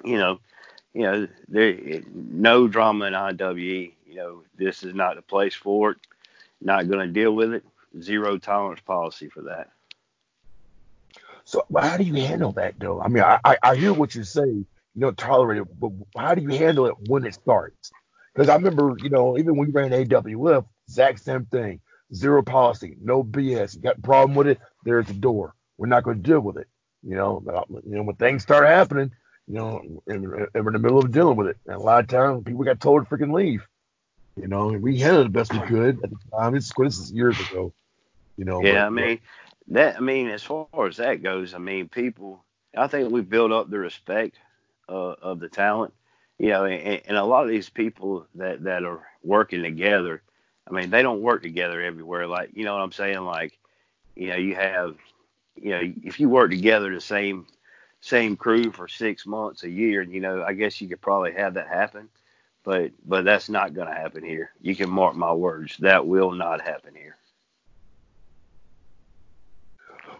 [0.04, 0.38] you know,
[0.94, 3.94] you know, there no drama in IWE.
[4.06, 5.98] You know, this is not the place for it.
[6.60, 7.64] Not going to deal with it.
[8.00, 9.70] Zero tolerance policy for that.
[11.44, 13.00] So how do you handle that though?
[13.00, 14.66] I mean, I, I, I hear what you say, you
[14.96, 17.92] know, tolerate it, but how do you handle it when it starts?
[18.34, 21.80] Because I remember, you know, even when we ran AWF, exact same thing.
[22.14, 23.74] Zero policy, no BS.
[23.74, 25.54] You got a problem with it, there's the door.
[25.78, 26.68] We're not going to deal with it.
[27.02, 27.42] You know,
[27.84, 29.10] you know, when things start happening,
[29.48, 31.56] you know, and, and we're in the middle of dealing with it.
[31.66, 33.66] And a lot of times people got told to freaking leave.
[34.36, 36.54] You know, and we handled it the best we could at the time.
[36.54, 37.72] This, this is years ago.
[38.36, 39.18] You know, Yeah, but- I mean
[39.68, 39.96] that.
[39.96, 42.44] I mean, as far as that goes, I mean, people.
[42.76, 44.38] I think we built up the respect
[44.88, 45.92] uh, of the talent.
[46.38, 50.22] You know, and, and a lot of these people that that are working together.
[50.68, 52.26] I mean, they don't work together everywhere.
[52.26, 53.20] Like, you know what I'm saying?
[53.20, 53.58] Like,
[54.14, 54.96] you know, you have,
[55.56, 57.46] you know, if you work together the same
[58.00, 61.54] same crew for six months a year, you know, I guess you could probably have
[61.54, 62.08] that happen.
[62.64, 64.50] But but that's not going to happen here.
[64.60, 65.76] You can mark my words.
[65.78, 67.16] That will not happen here.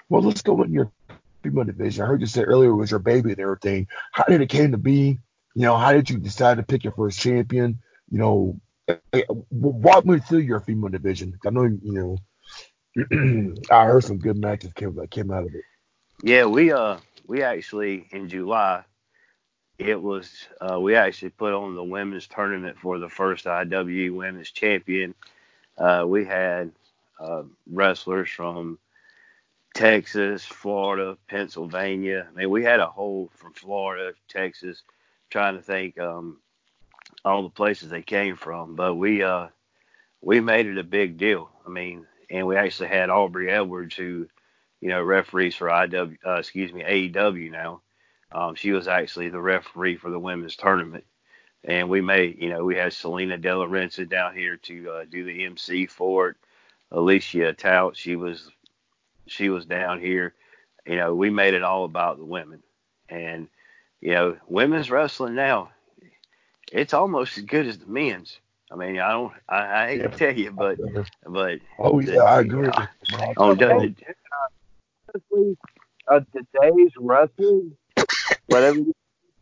[0.09, 0.91] Well, let's go in your
[1.43, 2.05] female division.
[2.05, 3.87] I heard you say earlier it was your baby and everything.
[4.11, 5.19] How did it came to be?
[5.55, 7.79] You know, how did you decide to pick your first champion?
[8.11, 11.39] You know, eh, eh, walk me through your female division.
[11.47, 12.19] I know, you know,
[13.71, 15.65] I heard some good matches came came out of it.
[16.23, 18.85] Yeah, we uh we actually in July
[19.79, 20.31] it was
[20.61, 25.15] uh we actually put on the women's tournament for the first IWE women's champion.
[25.79, 26.71] Uh we had
[27.19, 28.79] uh wrestlers from
[29.75, 32.29] Texas, Florida, Pennsylvania.
[32.31, 34.83] I mean, we had a whole from Florida, Texas,
[35.33, 36.39] trying to think um
[37.25, 39.49] all the places they came from, but we uh
[40.21, 41.51] we made it a big deal.
[41.67, 44.29] I mean, and we actually had Aubrey Edwards who
[44.83, 47.81] you know, referees for IW, uh, excuse me, AEW now.
[48.33, 51.05] Um, she was actually the referee for the women's tournament,
[51.63, 55.25] and we made, you know, we had Selena De Renza down here to uh, do
[55.25, 56.37] the MC for it.
[56.91, 58.51] Alicia Tout, she was,
[59.29, 60.35] she was down here.
[60.85, 62.61] You know, we made it all about the women,
[63.09, 63.47] and
[64.03, 65.71] you know, women's wrestling now,
[66.73, 68.41] it's almost as good as the men's.
[68.71, 70.79] I mean, I don't, I, I hate to tell you, but,
[71.25, 72.69] but Oh yeah, I agree.
[73.37, 73.95] on the,
[75.15, 75.57] honestly,
[76.09, 77.77] uh, today's wrestling,
[78.47, 78.81] whatever,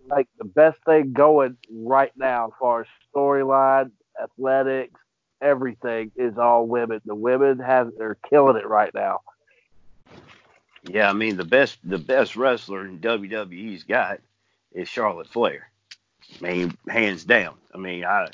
[0.08, 3.92] like the best thing going right now as far as storyline,
[4.22, 5.00] athletics,
[5.40, 7.00] everything is all women.
[7.06, 9.20] The women have they're killing it right now.
[10.84, 14.20] Yeah, I mean the best the best wrestler in WWE's got
[14.72, 15.70] is Charlotte Flair.
[16.40, 17.54] I mean, hands down.
[17.74, 18.28] I mean, I,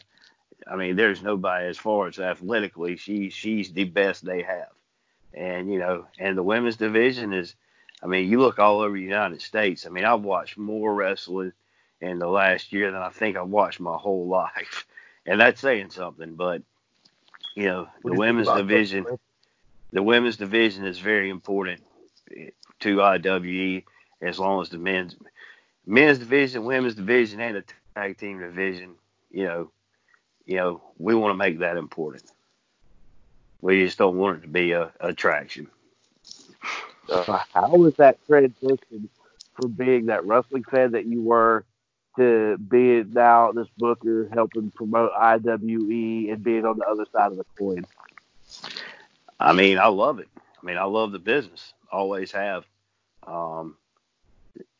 [0.67, 4.71] I mean, there's nobody as far as athletically, she she's the best they have,
[5.33, 7.55] and you know, and the women's division is,
[8.03, 9.87] I mean, you look all over the United States.
[9.87, 11.53] I mean, I've watched more wrestling
[12.01, 14.87] in the last year than I think I've watched my whole life,
[15.25, 16.35] and that's saying something.
[16.35, 16.63] But
[17.55, 19.07] you know, the women's division,
[19.93, 21.83] the women's division is very important
[22.81, 23.83] to IWE
[24.21, 25.17] as long as the men's
[25.87, 27.65] men's division, women's division, and the
[27.95, 28.95] tag team division,
[29.31, 29.71] you know,
[30.45, 32.25] you know, we want to make that important.
[33.61, 35.69] We just don't want it to be a, attraction.
[37.09, 39.09] How was that transition
[39.55, 41.65] from being that wrestling fan that you were
[42.17, 47.39] to being now this booker helping promote IWE and being on the other side of
[47.39, 47.87] the coin?
[49.39, 50.29] I mean, I love it.
[50.37, 51.75] I mean, I love the business.
[51.93, 52.65] Always have.
[53.27, 53.77] Um,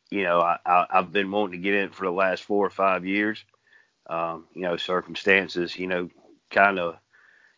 [0.09, 2.69] you know, I, I, I've been wanting to get in for the last four or
[2.69, 3.43] five years.
[4.09, 6.09] Um, you know, circumstances, you know,
[6.49, 6.95] kind of,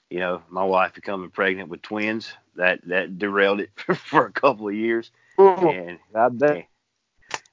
[0.09, 4.67] you know, my wife becoming pregnant with twins, that that derailed it for a couple
[4.67, 5.11] of years.
[5.69, 6.65] And I bet.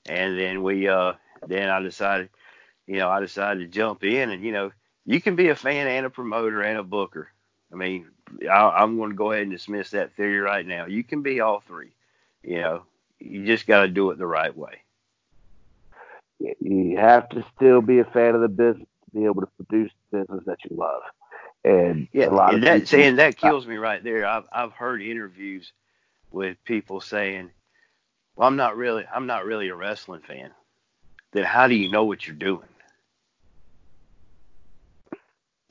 [0.06, 1.12] And then we, uh,
[1.46, 2.30] then I decided,
[2.86, 4.72] you know, I decided to jump in, and you know,
[5.04, 7.28] you can be a fan and a promoter and a booker.
[7.70, 8.08] I mean,
[8.50, 10.86] I, I'm going to go ahead and dismiss that theory right now.
[10.86, 11.92] You can be all three.
[12.42, 12.82] You know,
[13.18, 14.80] you just got to do it the right way
[16.38, 19.92] you have to still be a fan of the business to be able to produce
[20.10, 21.02] the business that you love.
[21.64, 24.26] And yeah, a lot and of that people, saying that kills me right there.
[24.26, 25.72] I've I've heard interviews
[26.30, 27.50] with people saying,
[28.36, 30.50] "Well, I'm not really I'm not really a wrestling fan."
[31.32, 32.68] Then how do you know what you're doing?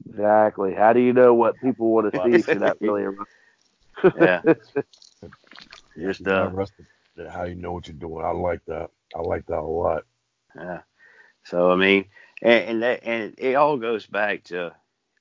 [0.09, 0.73] Exactly.
[0.73, 3.11] How do you know what people want to see if you're not really a
[4.19, 4.41] yeah.
[5.97, 6.51] Just uh,
[7.29, 8.23] how you know what you're doing.
[8.25, 8.89] I like that.
[9.15, 10.03] I like that a lot.
[10.55, 10.81] Yeah.
[11.45, 12.05] So I mean,
[12.41, 14.75] and, and that and it all goes back to,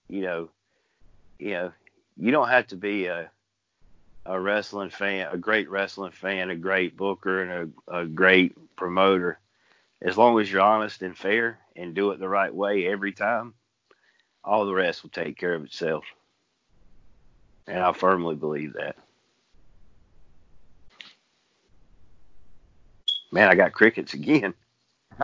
[0.09, 0.51] you know,
[1.39, 1.73] you know,
[2.17, 3.31] you don't have to be a
[4.27, 9.39] a wrestling fan, a great wrestling fan, a great booker, and a, a great promoter.
[10.03, 13.55] As long as you're honest and fair and do it the right way every time,
[14.45, 16.05] all the rest will take care of itself.
[17.67, 18.97] And I firmly believe that.
[23.33, 24.55] Man, I got crickets again.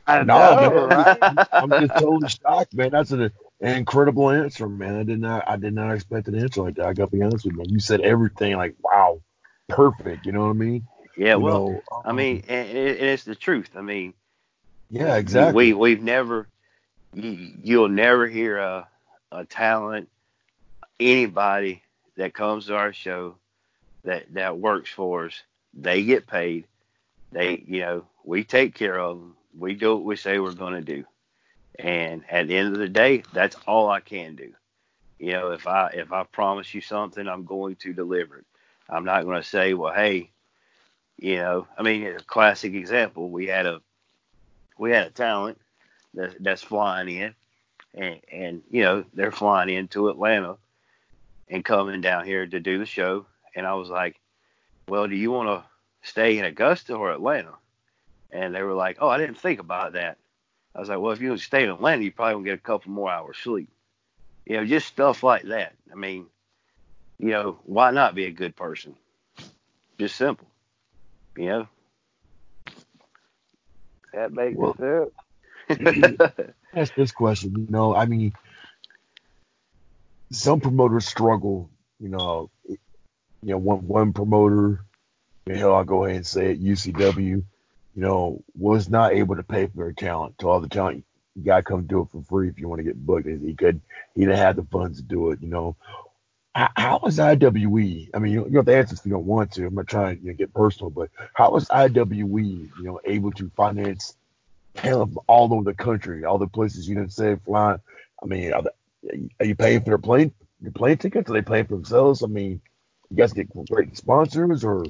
[0.06, 1.40] I no, know, man, right?
[1.60, 2.90] I'm just totally shocked, man.
[2.90, 3.22] That's an,
[3.60, 4.96] an incredible answer, man.
[4.96, 6.86] I did not, I did not expect an answer like that.
[6.86, 7.70] I got to be honest with you, man.
[7.70, 9.20] You said everything like, wow,
[9.68, 10.26] perfect.
[10.26, 10.86] You know what I mean?
[11.16, 13.70] Yeah, You well, know, I mean, um, and, and it's the truth.
[13.76, 14.14] I mean,
[14.90, 15.66] Yeah, exactly.
[15.66, 16.48] we we've never,
[17.14, 17.30] you,
[17.62, 18.88] you'll never hear a
[19.32, 20.08] a talent,
[21.00, 21.82] anybody
[22.16, 23.36] that comes to our show
[24.04, 25.42] that that works for us.
[25.74, 26.66] They get paid.
[27.32, 29.36] They, you know, we take care of them.
[29.56, 31.04] We do what we say we're going to do.
[31.78, 34.52] And at the end of the day, that's all I can do.
[35.18, 38.46] You know, if I if I promise you something, I'm going to deliver it.
[38.88, 40.30] I'm not going to say, well, hey,
[41.18, 43.30] you know, I mean, a classic example.
[43.30, 43.80] We had a
[44.78, 45.58] we had a talent
[46.14, 47.34] that, that's flying in,
[47.94, 50.56] and and you know they're flying into Atlanta
[51.48, 53.26] and coming down here to do the show.
[53.54, 54.18] And I was like,
[54.88, 57.54] well, do you want to stay in Augusta or Atlanta?
[58.32, 60.18] And they were like, oh, I didn't think about that.
[60.74, 62.92] I was like, well, if you stay in Atlanta, you probably won't get a couple
[62.92, 63.68] more hours sleep.
[64.46, 65.74] You know, just stuff like that.
[65.90, 66.26] I mean,
[67.18, 68.94] you know, why not be a good person?
[69.98, 70.46] Just simple.
[71.36, 71.68] You know.
[74.12, 75.10] That makes Well- sense.
[76.74, 77.54] ask this question.
[77.56, 78.32] You know, I mean,
[80.32, 81.70] some promoters struggle.
[82.00, 82.78] You know, you
[83.42, 84.84] know, one one promoter,
[85.46, 87.44] you know, I'll go ahead and say it, UCW,
[88.00, 90.38] you know, was not able to pay for their talent.
[90.38, 91.04] To all the talent,
[91.36, 93.28] you gotta come do it for free if you want to get booked.
[93.28, 93.78] He could,
[94.14, 95.42] he didn't have the funds to do it.
[95.42, 95.76] You know,
[96.54, 98.08] how, how is IWE?
[98.14, 99.66] I mean, you, you don't have to answer if you don't want to.
[99.66, 103.32] I'm not trying to you know, get personal, but how is IWE, you know, able
[103.32, 104.16] to finance
[104.76, 107.80] talent from all over the country, all the places you didn't say flying?
[108.22, 110.32] I mean, are, they, are you paying for their plane,
[110.62, 111.28] their plane tickets?
[111.28, 112.22] Are they paying for themselves?
[112.22, 112.62] I mean,
[113.10, 114.86] you guys get great sponsors or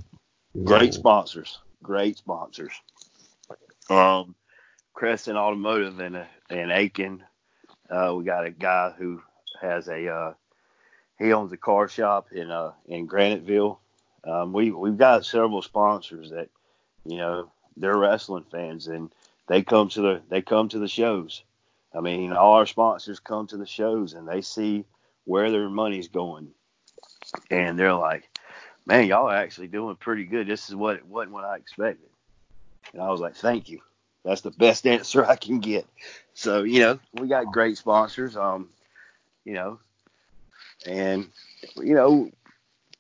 [0.55, 1.59] you Great sponsors.
[1.83, 2.73] Great sponsors.
[3.91, 4.37] Um,
[4.95, 6.15] Crescent Automotive in
[6.49, 7.25] in Aiken.
[7.91, 9.21] Uh, we got a guy who
[9.61, 10.35] has a uh,
[11.19, 13.79] he owns a car shop in uh in Graniteville.
[14.25, 16.51] Um, we we've got several sponsors that
[17.05, 19.13] you know they're wrestling fans and
[19.49, 21.43] they come to the they come to the shows.
[21.93, 24.85] I mean, all our sponsors come to the shows and they see
[25.25, 26.51] where their money's going,
[27.51, 28.29] and they're like,
[28.87, 30.47] "Man, y'all are actually doing pretty good.
[30.47, 32.11] This is what it wasn't what I expected."
[32.93, 33.81] And I was like, "Thank you,
[34.25, 35.87] that's the best answer I can get.
[36.35, 38.37] So you know, we got great sponsors.
[38.37, 38.71] Um,
[39.45, 39.79] you know,
[40.87, 41.29] and
[41.77, 42.31] you know,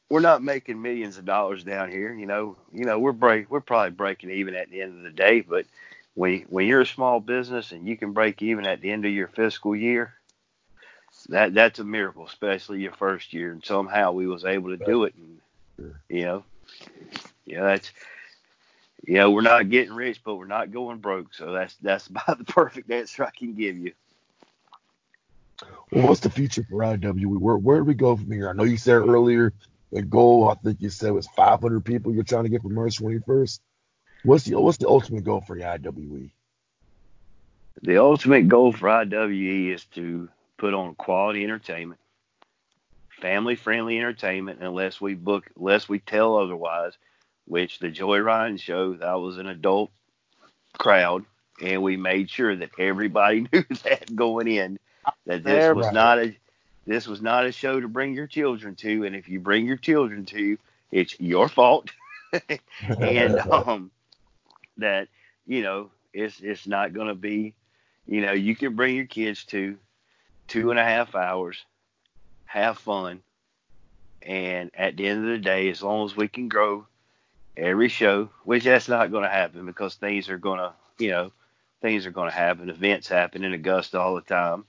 [0.08, 2.12] we're not making millions of dollars down here.
[2.12, 5.10] You know, you know, we're break we're probably breaking even at the end of the
[5.10, 5.40] day.
[5.40, 5.66] But
[6.14, 9.12] when when you're a small business and you can break even at the end of
[9.12, 10.14] your fiscal year,
[11.28, 13.52] that that's a miracle, especially your first year.
[13.52, 15.14] And somehow we was able to do it.
[15.14, 16.44] And you know,
[17.44, 17.92] yeah, that's
[19.06, 21.34] know, we're not getting rich, but we're not going broke.
[21.34, 23.92] So that's that's about the perfect answer I can give you.
[25.92, 27.38] Well, what's the future for IWE?
[27.38, 28.48] Where where do we go from here?
[28.48, 29.52] I know you said earlier
[29.92, 30.48] the goal.
[30.48, 33.60] I think you said was 500 people you're trying to get for March 21st.
[34.22, 36.30] What's the what's the ultimate goal for the IWE?
[37.82, 40.28] The ultimate goal for IWE is to
[40.58, 42.00] put on quality entertainment,
[43.20, 46.92] family friendly entertainment, unless we book, unless we tell otherwise.
[47.50, 49.90] Which the Joy Ryan show that was an adult
[50.78, 51.24] crowd,
[51.60, 54.78] and we made sure that everybody knew that going in
[55.26, 56.36] that this was not a
[56.86, 59.76] this was not a show to bring your children to, and if you bring your
[59.76, 60.58] children to,
[60.92, 61.90] it's your fault.
[63.00, 63.90] and um,
[64.76, 65.08] that
[65.44, 67.54] you know it's it's not going to be,
[68.06, 69.76] you know, you can bring your kids to
[70.46, 71.64] two and a half hours,
[72.44, 73.22] have fun,
[74.22, 76.86] and at the end of the day, as long as we can grow
[77.56, 81.32] every show, which that's not going to happen because things are going to, you know,
[81.82, 84.64] things are going to happen, events happen in Augusta all the time,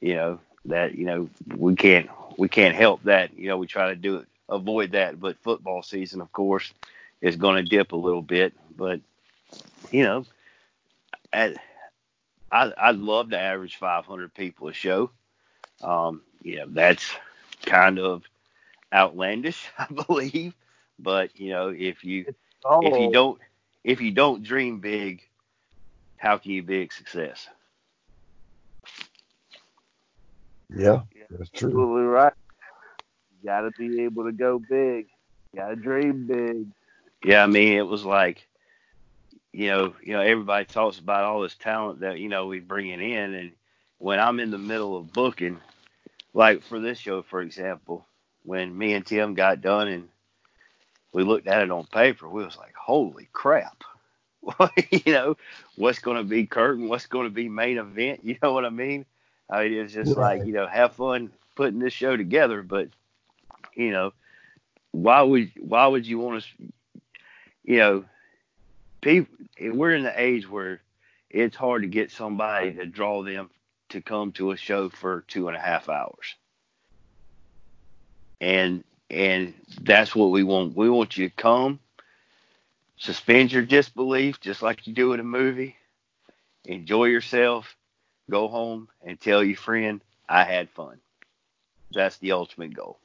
[0.00, 3.88] you know, that you know we can't we can't help that, you know, we try
[3.88, 6.72] to do it avoid that, but football season, of course,
[7.20, 9.00] is going to dip a little bit, but
[9.90, 10.24] you know,
[11.32, 11.56] at,
[12.50, 15.10] I I'd love to average 500 people a show.
[15.82, 17.10] Um, you know, that's
[17.64, 18.22] kind of
[18.92, 20.54] outlandish, I believe.
[20.98, 22.26] But you know, if you
[22.80, 23.40] if you don't
[23.84, 25.22] if you don't dream big,
[26.16, 27.48] how can you be a success?
[30.70, 31.76] Yeah, that's true.
[31.76, 32.32] absolutely right.
[33.30, 35.06] You got to be able to go big.
[35.52, 36.68] You got to dream big.
[37.24, 38.46] Yeah, I mean, it was like,
[39.52, 43.00] you know, you know, everybody talks about all this talent that you know we bringing
[43.00, 43.52] in, and
[43.98, 45.58] when I'm in the middle of booking,
[46.34, 48.06] like for this show, for example,
[48.44, 50.08] when me and Tim got done and
[51.16, 53.84] we looked at it on paper, we was like, holy crap.
[54.90, 55.34] you know,
[55.76, 58.68] what's going to be curtain, what's going to be main event, you know what I
[58.68, 59.06] mean?
[59.48, 62.88] I mean, it's just like, you know, have fun putting this show together, but
[63.74, 64.12] you know,
[64.90, 66.48] why would why would you want to
[67.64, 68.04] you know,
[69.00, 69.34] people
[69.72, 70.82] we're in the age where
[71.30, 73.48] it's hard to get somebody to draw them
[73.88, 76.34] to come to a show for two and a half hours.
[78.38, 80.76] And and that's what we want.
[80.76, 81.80] We want you to come,
[82.96, 85.76] suspend your disbelief just like you do in a movie,
[86.64, 87.76] enjoy yourself,
[88.30, 90.98] go home and tell your friend, I had fun.
[91.92, 92.98] That's the ultimate goal.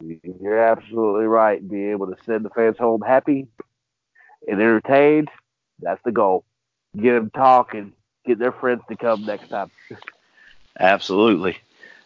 [0.00, 1.66] You're absolutely right.
[1.66, 3.48] Being able to send the fans home happy
[4.48, 5.28] and entertained,
[5.80, 6.44] that's the goal.
[6.96, 7.92] Get them talking,
[8.24, 9.70] get their friends to come next time.
[10.78, 11.58] Absolutely.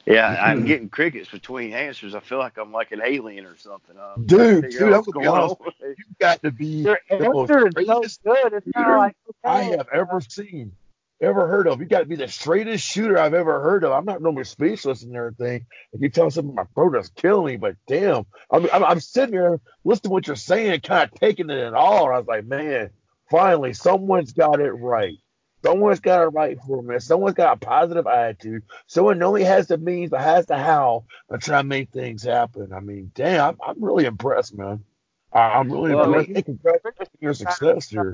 [0.07, 2.15] Yeah, I'm getting crickets between answers.
[2.15, 3.97] I feel like I'm like an alien or something.
[3.99, 5.57] I'm Dude, figure dude, out I'm what's gonna be going honest.
[5.61, 5.73] on.
[5.83, 8.53] You've got to be Your the most answer is so straightest good.
[8.55, 10.73] It's shooter of like, I okay, have ever seen,
[11.21, 11.81] ever heard of.
[11.81, 13.93] You got to be the straightest shooter I've ever heard of.
[13.93, 15.67] I'm not normally speechless and everything.
[15.93, 19.35] If you tell something, my throat is killing me, but damn, I'm, I'm, I'm sitting
[19.35, 22.07] here listening to what you're saying, kind of taking it in all.
[22.07, 22.91] And I was like, man,
[23.31, 25.19] finally, someone's got it right.
[25.65, 26.99] Someone's got it right for me.
[26.99, 28.65] Someone's got a positive attitude.
[28.87, 32.23] Someone not only has the means, but has the how to try to make things
[32.23, 32.73] happen.
[32.73, 34.85] I mean, damn, I'm, I'm really impressed, man.
[35.33, 36.29] I, I'm really Well, impressed.
[36.29, 38.13] mean- Hey, congratulations on your success here.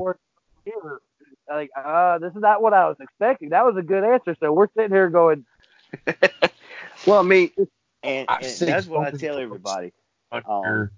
[0.64, 1.00] here.
[1.48, 3.48] Like, uh, this is not what I was expecting.
[3.48, 4.36] That was a good answer.
[4.38, 5.44] So we're sitting here going,
[7.06, 7.50] Well, I mean,
[8.04, 9.92] and, and that's what I tell everybody.
[10.30, 10.90] Um,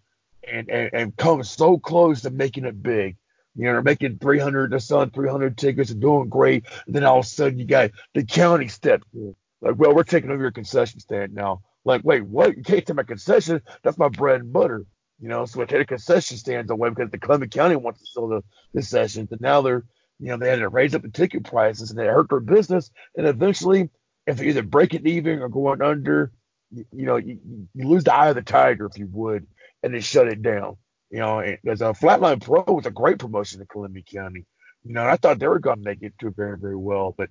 [0.47, 3.17] and, and, and come so close to making it big.
[3.55, 6.65] You know, they're making 300, they're selling 300 tickets and doing great.
[6.87, 9.35] And then all of a sudden you got the county steps in.
[9.61, 11.63] Like, well, we're taking over your concession stand now.
[11.85, 12.57] Like, wait, what?
[12.57, 13.63] You can't take my concession?
[13.83, 14.85] That's my bread and butter.
[15.21, 18.07] You know, so we take the concession stands away because the Clement County wants to
[18.07, 18.43] sell the
[18.73, 19.31] concessions.
[19.31, 19.85] And now they're,
[20.19, 22.91] you know, they had to raise up the ticket prices and they hurt their business.
[23.17, 23.91] And eventually,
[24.27, 26.33] if they're either breaking even or going under,
[26.73, 27.39] you, you know, you,
[27.75, 29.47] you lose the eye of the tiger, if you would,
[29.83, 30.77] and then shut it down.
[31.13, 34.47] You know, there's a Flatline Pro was a great promotion in Columbia County.
[34.83, 37.15] You know, I thought they were going to make it do very, very well.
[37.17, 37.29] But,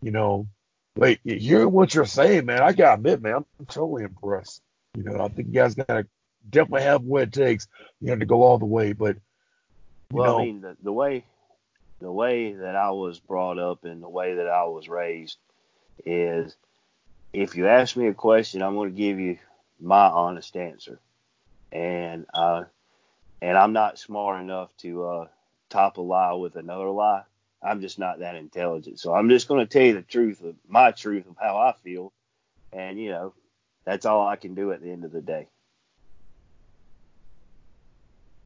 [0.00, 0.48] you know,
[0.96, 4.62] wait, hearing what you're saying, man, I got to admit, man, I'm totally impressed.
[4.96, 6.06] You know, I think you guys got to
[6.48, 7.68] definitely have what it takes,
[8.00, 8.94] you know, to go all the way.
[8.94, 9.18] But
[10.10, 11.24] Well, know, I mean, the, the way
[12.00, 15.36] the way that I was brought up and the way that I was raised
[16.06, 16.56] is
[17.34, 19.38] if you ask me a question, I'm going to give you
[19.78, 20.98] my honest answer.
[21.70, 22.64] And uh,
[23.42, 25.26] and I'm not smart enough to uh,
[25.70, 27.22] top a lie with another lie.
[27.62, 29.00] I'm just not that intelligent.
[29.00, 31.72] So I'm just going to tell you the truth of my truth of how I
[31.82, 32.12] feel.
[32.72, 33.34] And, you know,
[33.84, 35.48] that's all I can do at the end of the day.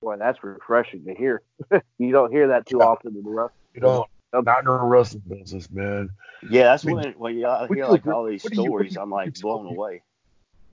[0.01, 1.43] Boy, that's refreshing to hear.
[1.99, 2.87] you don't hear that too Yeah.
[2.87, 3.53] often in the rough.
[3.75, 6.11] you know, not in the wrestling business, man.
[6.49, 8.95] Yeah, that's I mean, when when you I hear like all these what you- stories,
[8.97, 9.77] you- I'm what do you like blown people?
[9.77, 10.03] away.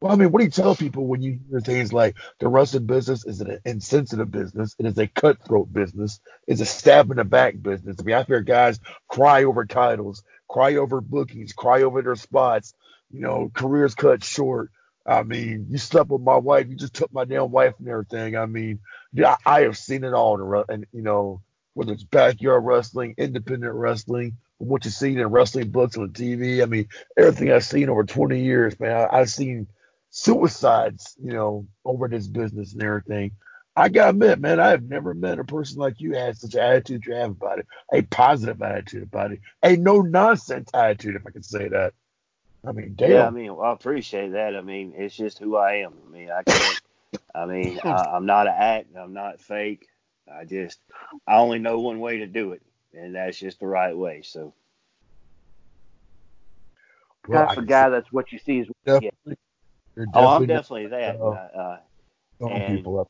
[0.01, 2.85] Well, I mean, what do you tell people when you hear things like the wrestling
[2.85, 7.23] business is an insensitive business, it is a cutthroat business, it's a stab in the
[7.25, 7.97] back business.
[7.99, 8.79] I mean, I hear guys
[9.09, 12.75] cry over titles, cry over bookings, cry over their spots,
[13.11, 14.71] you know, careers cut short.
[15.05, 18.37] I mean, you slept with my wife, you just took my damn wife and everything.
[18.37, 18.79] I mean,
[19.45, 21.41] I have seen it all, and you know,
[21.73, 26.61] whether it's backyard wrestling, independent wrestling, what you've seen in wrestling books on TV.
[26.61, 26.87] I mean,
[27.17, 28.91] everything I've seen over 20 years, man.
[28.95, 29.67] I, I've seen
[30.09, 33.31] suicides, you know, over this business and everything.
[33.75, 36.59] I gotta admit, man, I have never met a person like you had such an
[36.59, 41.25] attitude you have about it, a positive attitude about it, a no nonsense attitude, if
[41.25, 41.93] I can say that.
[42.67, 43.11] I mean, damn.
[43.11, 44.55] Yeah, I mean, well, I appreciate that.
[44.55, 45.93] I mean, it's just who I am.
[46.07, 46.81] I mean, I can't.
[47.33, 48.95] I mean, I, I'm not an act.
[48.97, 49.87] I'm not fake.
[50.31, 50.79] I just,
[51.25, 52.61] I only know one way to do it,
[52.93, 54.23] and that's just the right way.
[54.23, 54.53] So,
[57.27, 59.03] Well, kind I of guy that's what you see is what
[60.13, 61.15] oh, I'm definitely that.
[61.21, 61.77] uh, Uh, uh,
[62.49, 63.09] and- people up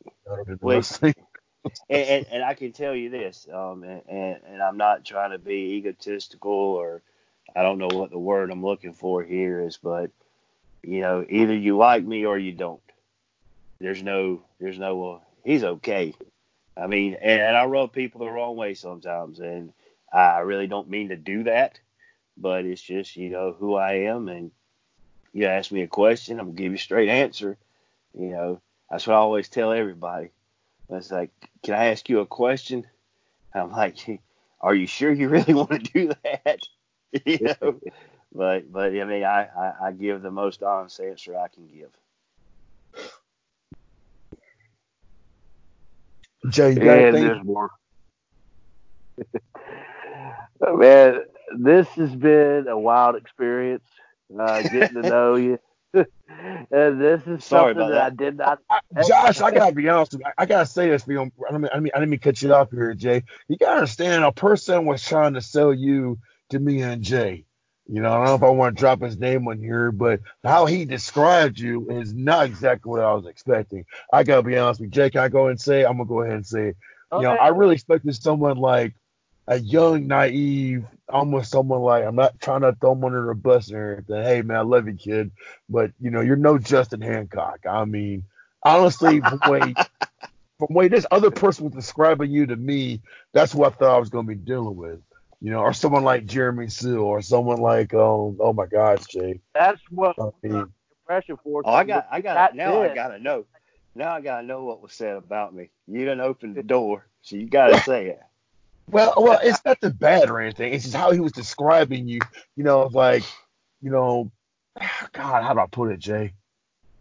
[1.90, 5.32] and, and, and I can tell you this, um, and, and, and I'm not trying
[5.32, 7.02] to be egotistical or
[7.56, 10.12] I don't know what the word I'm looking for here is, but
[10.84, 12.82] you know, either you like me or you don't.
[13.80, 16.14] There's no, there's no, well, he's okay.
[16.78, 19.74] I mean, and, and I rub people the wrong way sometimes, and
[20.14, 21.80] I really don't mean to do that,
[22.38, 24.52] but it's just, you know, who I am, and
[25.34, 27.58] you ask me a question, I'm gonna give you a straight answer.
[28.18, 30.30] You know, that's what I always tell everybody.
[30.90, 31.32] It's like,
[31.64, 32.86] can I ask you a question?
[33.54, 33.98] I'm like,
[34.62, 36.60] are you sure you really want to do that?
[37.26, 37.80] you know,
[38.34, 41.92] but but I mean, I, I I give the most honest answer I can give.
[46.50, 47.26] Jay, you got anything?
[47.26, 47.70] there's more.
[50.62, 51.22] Oh, man,
[51.58, 53.86] this has been a wild experience.
[54.38, 55.60] Uh, getting to know you.
[55.94, 56.06] and
[57.02, 58.60] this is Sorry something about that I did not.
[58.70, 60.28] I, Josh, I gotta be honest with you.
[60.28, 61.32] I, I gotta say this for you.
[61.50, 63.24] I mean, I mean, I didn't mean to cut you off here, Jay.
[63.48, 66.20] You gotta understand, a person was trying to sell you
[66.50, 67.46] to me and Jay.
[67.92, 70.20] You know, I don't know if I want to drop his name on here, but
[70.44, 73.86] how he described you is not exactly what I was expecting.
[74.14, 75.10] I gotta be honest with you, Jay.
[75.10, 75.86] Can I go ahead and say?
[75.86, 76.78] I'm gonna go ahead and say it.
[77.12, 78.94] You know, I really expected someone like
[79.50, 83.72] a young, naive, almost someone like I'm not trying to throw him under the bus
[83.72, 84.24] or anything.
[84.24, 85.32] Hey man, I love you, kid,
[85.68, 87.66] but you know, you're no Justin Hancock.
[87.68, 88.24] I mean,
[88.64, 89.76] honestly, from the way
[90.60, 93.02] from way this other person was describing you to me,
[93.34, 95.02] that's what I thought I was gonna be dealing with.
[95.42, 99.42] You know, or someone like Jeremy Seal, or someone like um, oh my gosh, Jay.
[99.56, 100.68] That's what I mean,
[101.02, 101.64] impression for.
[101.66, 102.82] Oh, I got I got That now.
[102.82, 103.46] I gotta know.
[103.96, 105.72] Now I gotta know what was said about me.
[105.88, 108.20] You didn't open the door, so you gotta say it.
[108.92, 110.74] Well, well, it's not the bad or anything.
[110.74, 112.20] It's just how he was describing you.
[112.56, 113.24] You know, like,
[113.82, 114.32] you know,
[114.80, 116.34] ah, God, how do I put it, Jay?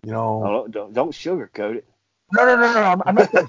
[0.04, 1.86] You know, Oh, don't don't sugarcoat it.
[2.32, 2.82] no, no, no, no.
[2.82, 3.34] I'm, I'm not.
[3.34, 3.48] I'm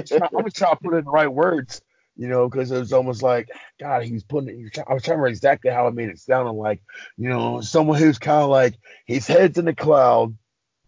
[0.00, 1.80] just trying, I'm just trying to put it in the right words.
[2.16, 3.48] You know, because it was almost like,
[3.80, 4.62] God, he was putting it.
[4.62, 6.82] was try- I was trying to remember exactly how it made it sound like,
[7.16, 8.74] you know, someone who's kind of like
[9.06, 10.36] his head's in the cloud.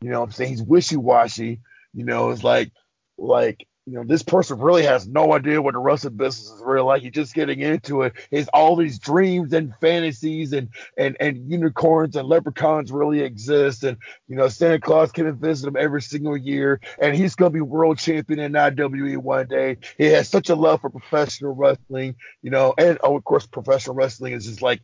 [0.02, 1.60] You know, what I'm saying he's wishy washy.
[1.94, 2.70] You know, it's like,
[3.16, 6.82] like you know, this person really has no idea what the wrestling business is really
[6.82, 7.02] like.
[7.02, 8.12] He's just getting into it.
[8.30, 13.82] It's all these dreams and fantasies and and and unicorns and leprechauns really exist.
[13.82, 13.96] And
[14.28, 17.98] you know, Santa Claus can visit him every single year, and he's gonna be world
[17.98, 19.78] champion in IWE one day.
[19.98, 23.96] He has such a love for professional wrestling, you know, and oh, of course, professional
[23.96, 24.80] wrestling is just like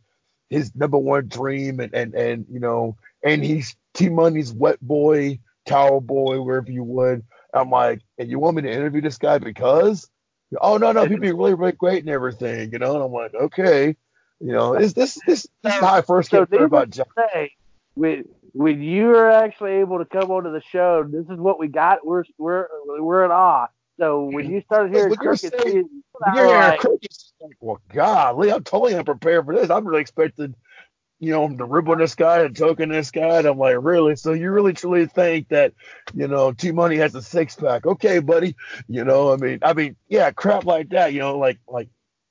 [0.49, 5.39] his number one dream, and and and you know, and he's T Money's wet boy,
[5.65, 7.23] towel boy, wherever you would.
[7.53, 10.09] I'm like, and you want me to interview this guy because?
[10.61, 12.95] Oh no, no, he'd be really, really great and everything, you know.
[12.95, 13.95] And I'm like, okay,
[14.39, 17.05] you know, is this this this is how I first So came to about John.
[17.33, 17.51] say,
[17.93, 21.67] when when you are actually able to come onto the show, this is what we
[21.67, 22.05] got.
[22.05, 22.67] We're we're
[22.99, 23.67] we're in awe.
[23.99, 25.89] So when you started hearing you're crickets, saying-
[26.33, 29.69] you're hearing like, crickets, like, well, golly, I'm totally unprepared for this.
[29.69, 30.55] I'm really expecting
[31.19, 33.39] you know, the rib on this guy and choking this guy.
[33.39, 34.15] And I'm like, really?
[34.15, 35.73] So you really truly think that,
[36.13, 37.85] you know, T Money has a six pack?
[37.85, 38.55] Okay, buddy.
[38.87, 41.13] You know, I mean, I mean, yeah, crap like that.
[41.13, 41.89] You know, like like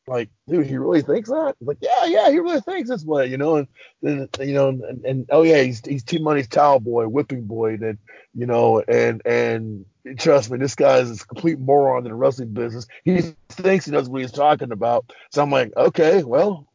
[0.09, 1.55] like, dude, he really thinks that?
[1.61, 3.57] Like, yeah, yeah, he really thinks this way, you know.
[3.57, 3.69] And
[4.03, 7.77] then, you know, and, and oh yeah, he's he's T Money's towel boy, whipping boy,
[7.79, 7.99] that
[8.35, 9.85] you know, and and
[10.17, 12.87] trust me, this guy is a complete moron in the wrestling business.
[13.05, 13.21] He
[13.51, 15.13] thinks he knows what he's talking about.
[15.31, 16.67] So I'm like, okay, well,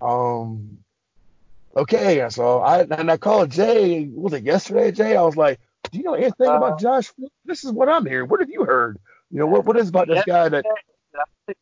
[0.00, 0.78] um,
[1.76, 2.26] okay.
[2.30, 4.08] So I and I called Jay.
[4.12, 5.16] Was it yesterday, Jay?
[5.16, 5.60] I was like,
[5.90, 7.12] do you know anything Uh, about Josh?
[7.44, 8.28] This is what I'm hearing.
[8.28, 8.98] What have you heard?
[9.30, 10.64] You know, what what is about this guy that?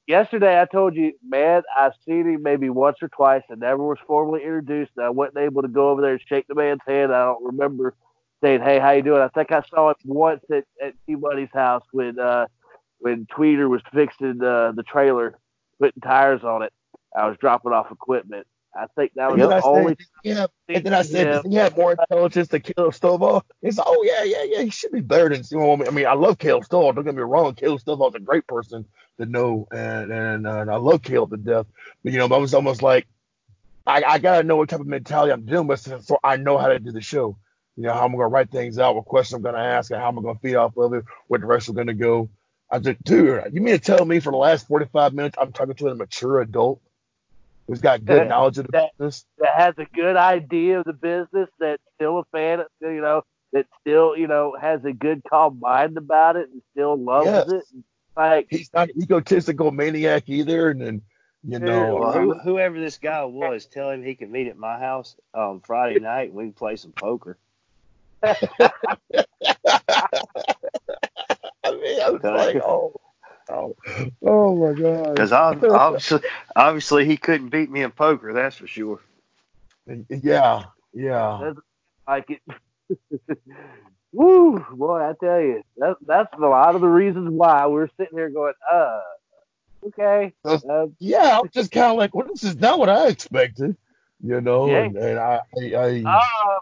[0.07, 3.43] Yesterday, I told you, man, I've seen him maybe once or twice.
[3.51, 4.93] I never was formally introduced.
[4.97, 7.15] And I wasn't able to go over there and shake the man's hand.
[7.15, 7.95] I don't remember
[8.43, 11.49] saying, "Hey, how you doing?" I think I saw him once at, at T Buddy's
[11.55, 12.47] house when uh,
[12.99, 15.39] when Tweeter was fixing uh, the trailer,
[15.81, 16.73] putting tires on it.
[17.17, 18.47] I was dropping off equipment.
[18.79, 19.97] I think that was And I the only.
[19.97, 23.43] said, yeah, and then I said, does he have more intelligence than Caleb Stovall?
[23.61, 25.43] He's oh yeah, yeah, yeah, he should be better than.
[25.51, 26.95] You know, I mean, I love Caleb Stovall.
[26.95, 28.85] Don't get me wrong, Caleb Stovall's a great person
[29.19, 31.67] to know, and and, uh, and I love Caleb to death.
[32.05, 33.09] But you know, I was almost like,
[33.85, 36.57] I, I gotta know what type of mentality I'm dealing with, so so I know
[36.57, 37.37] how to do the show.
[37.77, 40.09] You know, how I'm gonna write things out, what questions I'm gonna ask, and how
[40.09, 42.31] I'm gonna feed off of it, what direction we're gonna go.
[42.71, 45.75] I said, dude, you mean to tell me for the last 45 minutes I'm talking
[45.75, 46.81] to a mature adult
[47.69, 49.27] who's got good knowledge of the that, business?
[49.39, 53.25] that has a good idea of the business, that's still a fan, of you know,
[53.53, 57.49] that still, you know, has a good calm mind about it and still loves Yes.
[57.49, 57.65] it.
[58.17, 61.03] Like he's not an egotistical maniac either, and then
[61.45, 64.79] you know, Well, who, whoever this guy was, tell him he can meet at my
[64.79, 67.39] house um, Friday night and we can play some poker.
[68.23, 68.37] I
[71.67, 72.93] mean, I was like, oh,
[73.51, 73.77] oh,
[74.23, 75.15] oh my god.
[75.15, 76.21] Because obviously,
[76.55, 79.01] obviously he couldn't beat me in poker, that's for sure.
[80.09, 81.53] yeah, yeah.
[82.07, 82.43] like it.
[84.13, 88.17] Woo, boy, I tell you, that, that's a lot of the reasons why we're sitting
[88.17, 89.01] here going, uh,
[89.87, 90.33] okay.
[90.45, 93.77] Uh, yeah, I'm just kind of like, well, this is not what I expected,
[94.25, 94.85] you know, Yeah.
[94.85, 96.59] and, and I, I, I Ah.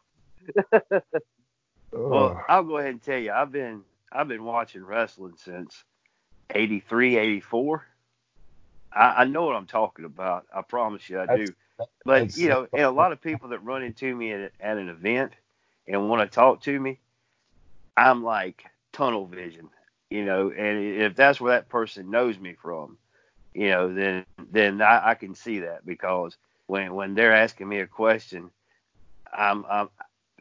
[1.92, 3.82] Well, I'll go ahead and tell you, I've been
[4.12, 5.84] I've been watching wrestling since
[6.54, 7.84] 83, 84.
[8.92, 10.46] I, I know what I'm talking about.
[10.54, 11.52] I promise you, I do.
[11.78, 14.78] That's- But you know, and a lot of people that run into me at, at
[14.78, 15.32] an event
[15.88, 16.98] and want to talk to me,
[17.96, 19.68] I'm like tunnel vision,
[20.10, 20.50] you know.
[20.50, 22.98] And if that's where that person knows me from,
[23.54, 26.36] you know, then then I, I can see that because
[26.66, 28.50] when when they're asking me a question,
[29.32, 29.88] I'm, I'm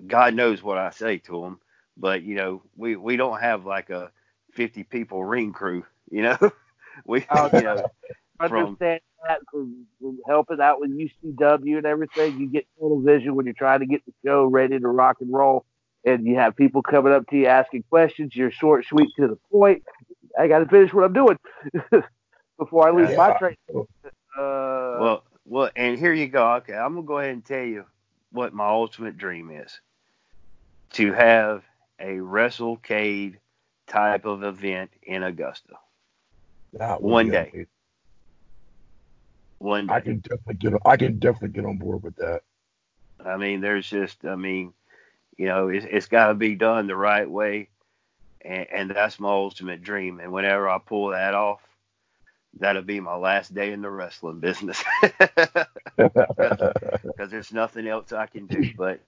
[0.08, 1.60] God knows what I say to them,
[1.98, 4.12] but you know, we we don't have like a
[4.54, 6.38] 50 people ring crew, you know.
[7.06, 7.84] we Oh, you know
[8.40, 12.38] I from understand that from, from helping out with UCW and everything.
[12.38, 15.32] You get tunnel vision when you're trying to get the show ready to rock and
[15.34, 15.66] roll,
[16.06, 18.36] and you have people coming up to you asking questions.
[18.36, 19.84] You're short, sweet, to the point.
[20.40, 21.38] I got to finish what I'm doing
[22.60, 23.18] before I lose Yeah.
[23.18, 23.56] my train.
[24.38, 26.54] Uh, Well, well, and here you go.
[26.56, 27.86] Okay, I'm gonna go ahead and tell you
[28.32, 29.80] what my ultimate dream is:
[30.94, 31.64] to have
[32.00, 33.38] a WrestleCade
[33.88, 35.76] type of event in Augusta.
[36.76, 37.50] That would One day.
[37.52, 37.68] amazing.
[39.60, 42.42] One I can definitely get, I can definitely get on board with that.
[43.26, 44.74] I mean, there's just, I mean,
[45.38, 47.70] you know, it's, it's got to be done the right way,
[48.42, 50.20] and, and that's my ultimate dream.
[50.20, 51.62] And whenever I pull that off,
[52.60, 54.84] that'll be my last day in the wrestling business.
[55.98, 58.74] Because there's nothing else I can do.
[58.78, 59.00] But,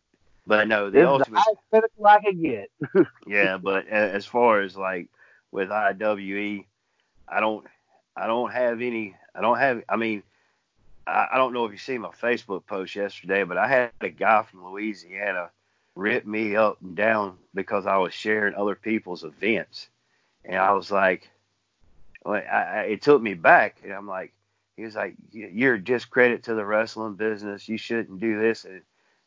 [0.45, 1.43] but no, the this is the ultimate.
[1.71, 2.71] pinnacle I can get.
[3.27, 5.09] yeah, but as far as like
[5.51, 6.65] with IWE,
[7.29, 7.65] I don't,
[8.15, 9.15] I don't have any.
[9.35, 9.83] I don't have.
[9.89, 10.23] I mean,
[11.07, 14.09] I, I don't know if you see my Facebook post yesterday, but I had a
[14.09, 15.51] guy from Louisiana
[15.95, 19.89] rip me up and down because I was sharing other people's events,
[20.45, 21.29] and I was like,
[22.25, 24.33] well, I, I, it took me back, and I'm like,
[24.77, 27.69] he was like, "You- you're a discredit to the wrestling business.
[27.69, 28.81] You shouldn't do this, and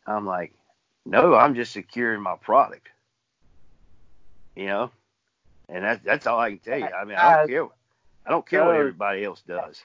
[0.07, 0.55] I'm like,
[1.07, 2.89] no, I'm just securing my product
[4.57, 4.91] you know.
[5.69, 6.93] And that's that's all I can tell you.
[6.93, 7.67] I mean, I don't care.
[8.31, 9.85] I don't care what everybody else does.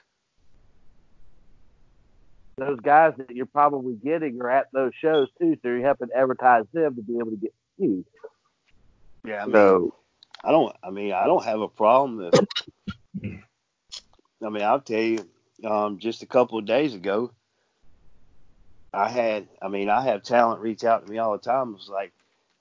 [2.58, 6.62] Those guys that you're probably getting are at those shows too, so you're helping advertise
[6.72, 8.04] them to be able to get views.
[9.26, 9.94] Yeah, I mean, So
[10.44, 10.76] I don't.
[10.80, 12.30] I mean, I don't have a problem.
[12.32, 12.40] If,
[14.44, 15.28] I mean, I'll tell you.
[15.64, 17.32] Um, just a couple of days ago,
[18.94, 19.48] I had.
[19.60, 21.70] I mean, I have talent reach out to me all the time.
[21.70, 22.12] It was like,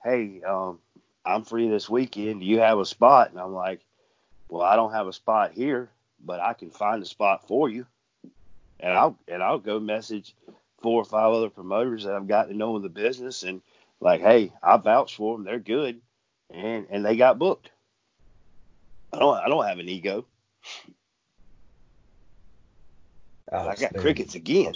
[0.03, 0.79] "Hey, um,
[1.23, 2.39] I'm free this weekend.
[2.39, 3.81] Do you have a spot?" And I'm like,
[4.49, 5.89] "Well, I don't have a spot here,
[6.23, 7.87] but I can find a spot for you."
[8.79, 10.35] And I'll and I'll go message
[10.81, 13.61] four or five other promoters that I've got to know in the business, and
[14.01, 16.01] like, hey, I vouch for them; they're good,
[16.51, 17.71] and and they got booked.
[19.13, 20.27] I don't I don't have an ego.
[23.65, 24.75] I got crickets again.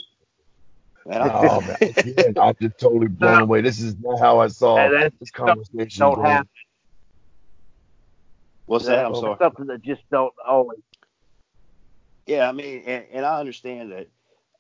[1.06, 3.62] Man, I- Oh man, again, I'm just totally blown away.
[3.62, 6.26] This is not how I saw Hey, this conversation don't going.
[6.26, 6.50] happen.
[8.70, 9.04] What's that?
[9.04, 9.36] I'm sorry.
[9.40, 10.80] Something that just don't always.
[12.28, 14.10] Yeah, I mean, and, and I understand that.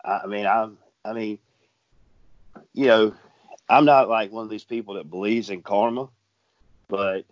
[0.03, 1.37] I mean, I'm, I mean,
[2.73, 3.13] you know,
[3.69, 6.09] I'm not like one of these people that believes in karma,
[6.87, 7.25] but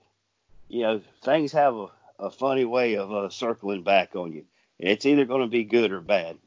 [0.69, 1.87] you know, things have a,
[2.19, 4.45] a funny way of uh, circling back on you,
[4.79, 6.37] and it's either going to be good or bad.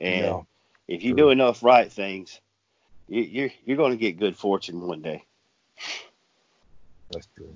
[0.00, 0.42] And Yeah,
[0.88, 2.40] if you do enough right things,
[3.06, 5.24] you, you're you're going to get good fortune one day.
[7.10, 7.54] That's true.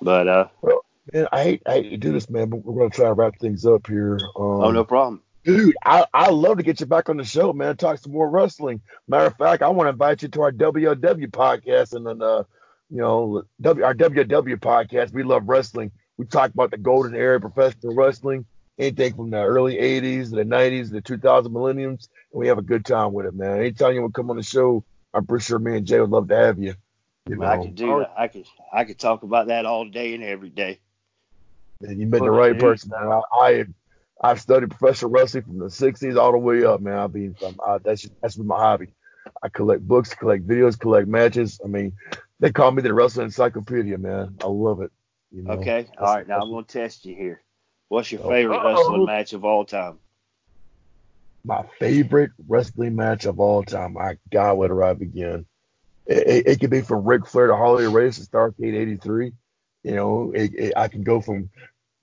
[0.00, 2.90] But uh, well, Man, I hate I hate to do this, man, but we're gonna
[2.90, 4.18] try to wrap things up here.
[4.36, 5.22] Um, oh no problem.
[5.44, 7.76] Dude, I I love to get you back on the show, man.
[7.76, 8.80] Talk some more wrestling.
[9.08, 12.44] Matter of fact, I want to invite you to our WLW podcast and then uh,
[12.90, 15.12] you know, w, our WLW podcast.
[15.12, 15.90] We love wrestling.
[16.16, 18.44] We talk about the golden era of professional wrestling,
[18.78, 22.58] anything from the early '80s, to the '90s, to the 2000 millenniums, and we have
[22.58, 23.58] a good time with it, man.
[23.58, 24.84] Anytime you want to come on the show,
[25.14, 26.74] I'm pretty sure me and Jay would love to have you.
[27.28, 28.12] You I could do that.
[28.16, 30.80] I could I could talk about that all day and every day.
[31.82, 33.08] and you've met the right person, man.
[33.08, 33.64] I, I
[34.22, 36.98] I've studied professional wrestling from the '60s all the way up, man.
[36.98, 38.88] I mean, I'm, I, that's that's been my hobby.
[39.42, 41.60] I collect books, collect videos, collect matches.
[41.64, 41.92] I mean,
[42.40, 44.36] they call me the wrestling encyclopedia, man.
[44.42, 44.90] I love it.
[45.30, 45.52] You know?
[45.52, 45.86] Okay.
[45.98, 46.26] All right.
[46.26, 47.42] Now I'm going to test you here.
[47.88, 48.28] What's your Oh.
[48.30, 48.68] favorite Uh-oh.
[48.74, 49.98] wrestling match of all time?
[51.44, 53.92] My favorite wrestling match of all time.
[53.94, 55.46] My God, where do I begin?
[56.10, 59.32] It, it, could be from Ric Flair to Harley Race to Starcade '83.
[59.84, 61.50] You know, it, it, I can go from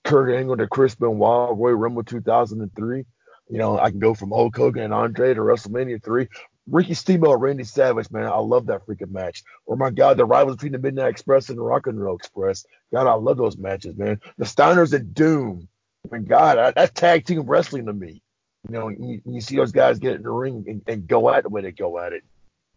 [0.04, 3.04] Kurt Angle to Chris Benoit, Royal Rumble 2003.
[3.50, 6.26] You know, I can go from Hulk Hogan and Andre to WrestleMania 3.
[6.70, 9.42] Ricky Steamboat, Randy Savage, man, I love that freaking match.
[9.64, 12.66] Or my God, the rivals between the Midnight Express and the Rock and Roll Express.
[12.92, 14.20] God, I love those matches, man.
[14.36, 15.68] The Steiners and Doom.
[16.10, 18.22] Mean, God, I, that's tag team wrestling to me.
[18.68, 21.44] You know, you, you see those guys get in the ring and, and go at
[21.44, 22.22] it when they go at it.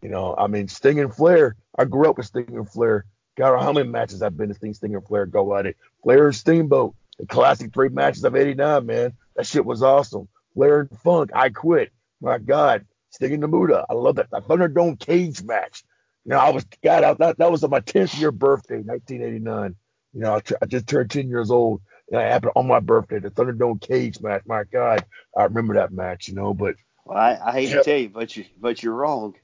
[0.02, 1.56] You know, I mean, Sting and Flair.
[1.78, 3.06] I grew up with Sting and Flair.
[3.36, 5.76] God, how many matches I've been to Sting, Sting and Flair go at it.
[6.02, 9.12] Flair and Steamboat, the classic three matches of '89, man.
[9.36, 10.28] That shit was awesome.
[10.54, 11.92] Flair and Funk, I quit.
[12.20, 14.30] My God, Sting and Namuda, I love that.
[14.30, 15.82] The Thunderdome cage match.
[16.24, 19.76] You know, I was God, I, that that was on my 10th year birthday, 1989.
[20.14, 21.80] You know, I, just turned 10 years old.
[22.10, 24.42] And it happened on my birthday, the Thunderdome cage match.
[24.46, 25.04] My God,
[25.36, 26.28] I remember that match.
[26.28, 26.74] You know, but
[27.06, 27.76] Well, I, I hate Yeah.
[27.78, 29.34] to tell you, but you but you're wrong.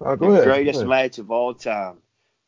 [0.00, 0.44] Uh, the ahead.
[0.44, 1.98] greatest match of all time,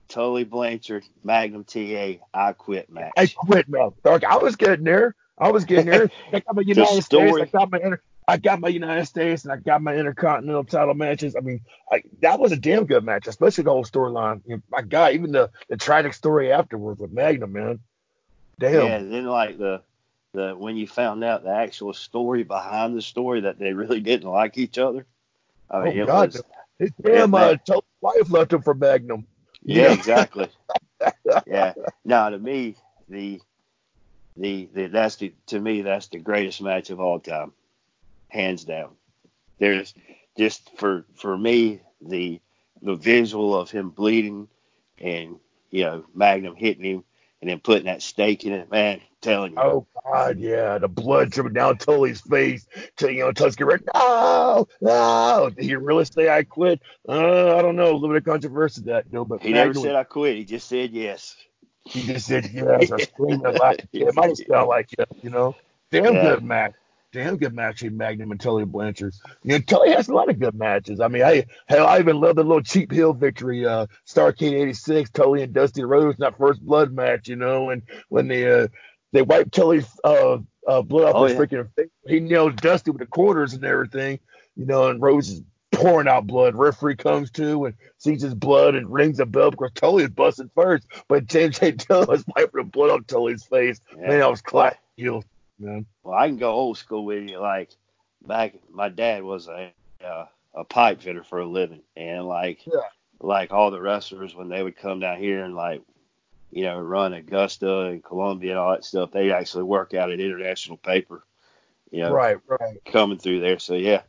[0.09, 3.12] Tully Blanchard, Magnum TA, I quit match.
[3.16, 3.92] I quit, man.
[4.05, 5.14] Dog, I was getting there.
[5.38, 6.11] I was getting there.
[6.32, 7.38] I got my United States.
[7.40, 10.94] I got my inter- I got my United States, and I got my Intercontinental title
[10.94, 11.34] matches.
[11.34, 14.42] I mean, I, that was a damn good match, especially the whole storyline.
[14.46, 17.80] You know, My God, even the the tragic story afterwards with Magnum, man.
[18.59, 18.86] Damn.
[18.86, 19.82] Yeah, then like the
[20.32, 24.30] the when you found out the actual story behind the story that they really didn't
[24.30, 25.05] like each other.
[25.70, 26.42] I mean, oh it God, was
[26.79, 27.57] his damn Yeah,
[28.01, 29.27] wife left him for Magnum.
[29.62, 30.49] Yeah, exactly.
[31.47, 31.75] yeah.
[32.05, 32.77] Now to me,
[33.09, 33.41] the,
[34.37, 37.53] the the that's the to me that's the greatest match of all time,
[38.29, 38.91] hands down.
[39.59, 39.95] There's
[40.39, 42.41] just for for me the
[42.83, 44.49] the visual of him bleeding
[45.01, 45.39] and
[45.70, 47.05] you know Magnum hitting him
[47.43, 49.03] and then putting that stake in it, man.
[49.20, 52.66] Telling you, Oh God, yeah, the blood dripping down Tully's face.
[52.97, 53.80] To you know, Tusker, right?
[53.95, 55.51] No, no.
[55.55, 56.80] Did he really say I quit?
[57.09, 57.93] Uh, I don't know.
[57.93, 60.36] A little bit of controversy that, no, but he never said I quit.
[60.38, 61.36] He just said yes.
[61.84, 62.90] he just said yes.
[62.90, 63.84] I screamed and laughed.
[63.93, 65.55] It might sound like it, you know.
[65.93, 66.22] Damn Yeah.
[66.22, 66.72] good match.
[67.13, 69.13] Damn good match between Magnum and Tully Blanchard.
[69.43, 70.99] You know, Tully has a lot of good matches.
[70.99, 75.11] I mean, I hell, I even love the little cheap hill victory, uh, Starcade '86,
[75.11, 78.69] Tully and Dusty Rhodes, in that first blood match, you know, and when they uh
[79.13, 81.39] they wiped Tully's uh, uh blood off Oh, his yeah.
[81.39, 81.89] freaking face.
[82.07, 84.19] He nails Dusty with the quarters and everything,
[84.57, 86.55] you know, and Rhodes is pouring out blood.
[86.55, 90.51] Referee comes to and sees his blood and rings a bell because Tully is busted
[90.55, 91.73] first, but James J.
[91.73, 93.83] Dillon was wiping the blood off Tully's face.
[93.99, 94.09] Yeah.
[94.09, 95.23] Man, that was classic heel,
[95.59, 95.86] man.
[96.03, 97.38] Well, I can go old school with you.
[97.38, 97.70] Like
[98.26, 99.72] back, my dad was a
[100.05, 102.88] uh, a pipe fitter for a living, and like Yeah.
[103.20, 105.82] like all the wrestlers when they would come down here and like
[106.50, 110.20] you know run Augusta and Columbia and all that stuff, they'd actually work out at
[110.20, 111.24] International Paper.
[111.90, 112.78] You know, Right, right.
[112.86, 113.59] coming through there.
[113.59, 114.03] So yeah,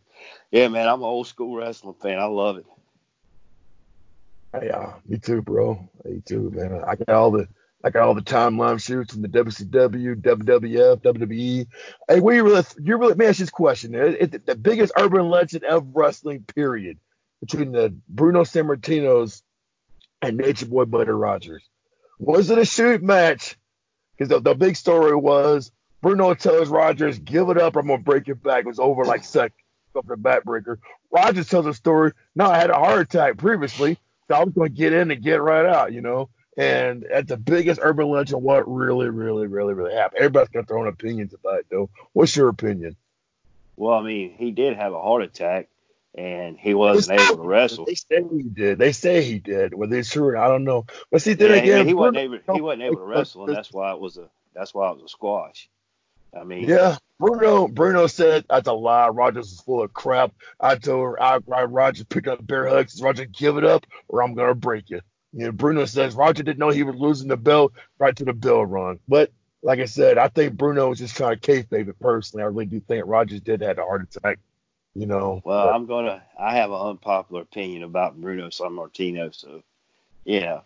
[0.51, 2.19] yeah, man, I'm an old school wrestling fan.
[2.19, 2.65] I love it.
[4.61, 5.89] Yeah, me too, bro.
[6.05, 6.83] Me too, man.
[6.85, 7.47] I got all the
[7.83, 11.67] like all the timeline shoots from the WCW, WWF, WWE.
[12.07, 13.93] Hey, we you really, you really, man, it's this question.
[13.93, 16.97] It, it, the biggest urban legend of wrestling, period,
[17.41, 19.41] between the Bruno Sammartinos
[20.21, 21.63] and Nature Boy Buddy Rogers.
[22.19, 23.57] Was it a shoot match?
[24.15, 25.71] Because the, the big story was
[26.01, 28.61] Bruno tells Rogers, give it up, I'm going to break your back.
[28.61, 29.55] It was over like second
[29.95, 30.77] after the backbreaker.
[31.11, 34.69] Rogers tells a story, no, I had a heart attack previously, so I was going
[34.69, 36.29] to get in and get right out, you know?
[36.57, 40.19] And at the biggest urban legend, what really, really, really, really happened.
[40.19, 41.89] Everybody's got their own opinions about it, though.
[42.13, 42.95] What's your opinion?
[43.75, 45.69] Well, I mean, he did have a heart attack,
[46.13, 47.85] and he wasn't able to wrestle.
[47.85, 48.77] They say he did.
[48.77, 49.73] They say he did.
[49.73, 50.85] Whether it's true, I don't know.
[51.11, 52.39] But see, then Yeah, again, he wasn't able.
[52.53, 54.29] He wasn't able to wrestle, and that's why it was a.
[54.53, 55.69] That's why it was a squash.
[56.39, 57.67] I mean, Yeah, Bruno.
[57.67, 59.07] Bruno said that's a lie.
[59.07, 60.33] Rogers is full of crap.
[60.59, 63.01] I told her, I, I Roger picked up bear hugs.
[63.01, 65.01] Roger, give it up, or I'm gonna break you.
[65.33, 68.33] You know, Bruno says Roger didn't know he was losing the belt right to the
[68.33, 68.99] bell run.
[69.07, 69.31] But
[69.63, 72.43] like I said, I think Bruno was just trying to kayfabe it personally.
[72.43, 74.39] I really do think Rogers did have a heart attack.
[74.93, 75.41] You know.
[75.43, 76.21] Well, but- I'm gonna.
[76.39, 79.63] I have an unpopular opinion about Bruno Sammartino, so
[80.23, 80.61] yeah,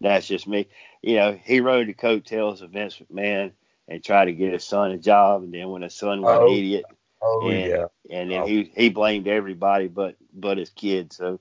[0.00, 0.68] that's just me.
[1.02, 3.50] You know, he rode the coattails of Vince McMahon
[3.88, 6.46] and tried to get his son a job, and then when his son was Oh,
[6.46, 6.84] an idiot,
[7.20, 7.86] oh and yeah.
[8.10, 8.46] and then Oh.
[8.46, 11.12] he he blamed everybody but but his kid.
[11.12, 11.40] So,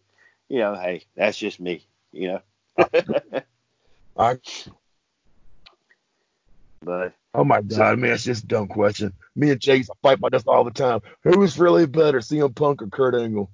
[0.50, 1.86] you know, hey, that's just me.
[2.12, 2.42] You know.
[4.18, 4.38] I,
[6.82, 9.14] but oh my God, man, it's just a dumb question.
[9.36, 11.02] Me and Chase fight about this all the time.
[11.24, 13.50] Who's really better, CM Punk or Kurt Angle?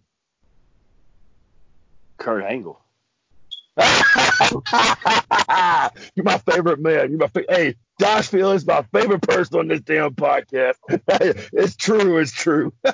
[2.17, 2.81] Kurt Angle.
[3.79, 4.63] You're
[6.25, 7.11] my favorite man.
[7.11, 10.75] You're my fa- hey, Josh Fields is my favorite person on this damn podcast.
[11.53, 12.17] it's true.
[12.17, 12.73] It's true.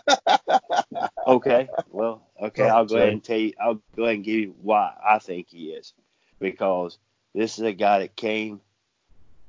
[1.28, 1.68] Okay.
[1.90, 2.70] Well, okay.
[2.70, 3.54] I'll go ahead and tell you.
[3.60, 5.92] I'll go ahead and give you why I think he is,
[6.40, 6.98] because
[7.34, 8.62] this is a guy that came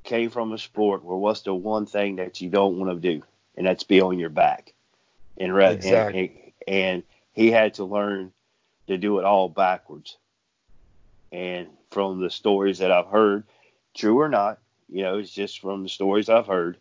[0.05, 3.23] came from a sport where what's the one thing that you don't want to do,
[3.57, 4.73] and that's be on your back,
[5.37, 6.53] and re- Exactly.
[6.67, 8.33] and, and he had to learn
[8.87, 10.17] to do it all backwards.
[11.33, 13.45] And from the stories that I've heard,
[13.95, 14.59] true or not,
[14.89, 16.79] you know, it's just from the stories I've heard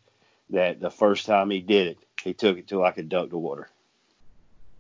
[0.52, 3.38] that the first time he did it, he took it to like a duck to
[3.38, 3.68] water.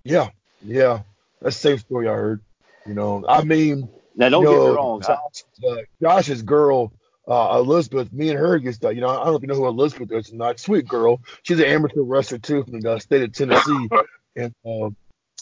[0.03, 0.29] Yeah,
[0.63, 1.01] yeah.
[1.41, 2.41] That's the same story I heard.
[2.85, 5.01] You know, I mean, Now, don't you get me know, wrong.
[5.01, 6.93] Josh, uh, Josh's girl,
[7.27, 9.55] uh, Elizabeth, me and her used to, you know, I don't know if you know
[9.55, 10.59] who Elizabeth is or not.
[10.59, 11.21] Sweet girl.
[11.43, 13.89] She's an amateur wrestler too from the state of Tennessee.
[14.35, 14.89] and uh,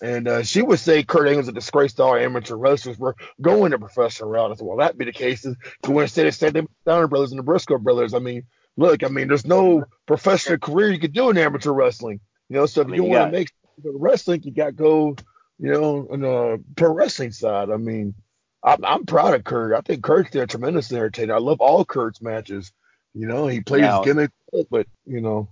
[0.01, 2.97] and uh, she would say Kurt Angle's a disgrace to all amateur wrestlers.
[2.97, 4.51] We're going the professional route.
[4.51, 5.45] I said, well, that'd be the case.
[5.45, 5.55] You
[5.87, 8.13] want to say the same thing with the Downer brothers and the Briscoe brothers.
[8.13, 8.43] I mean,
[8.75, 12.19] look, I mean, there's no professional career you could do in amateur wrestling.
[12.49, 13.49] You know, so if I mean, you you want to make
[13.83, 15.15] wrestling, you got to go,
[15.59, 17.69] you know, on the pro wrestling side.
[17.69, 18.15] I mean,
[18.63, 19.73] I'm, I'm proud of Kurt.
[19.73, 21.31] I think Kurt's there tremendously entertaining.
[21.35, 22.71] I love all Kurt's matches.
[23.13, 24.31] You know, he plays Now- gimmick,
[24.69, 25.49] but you know,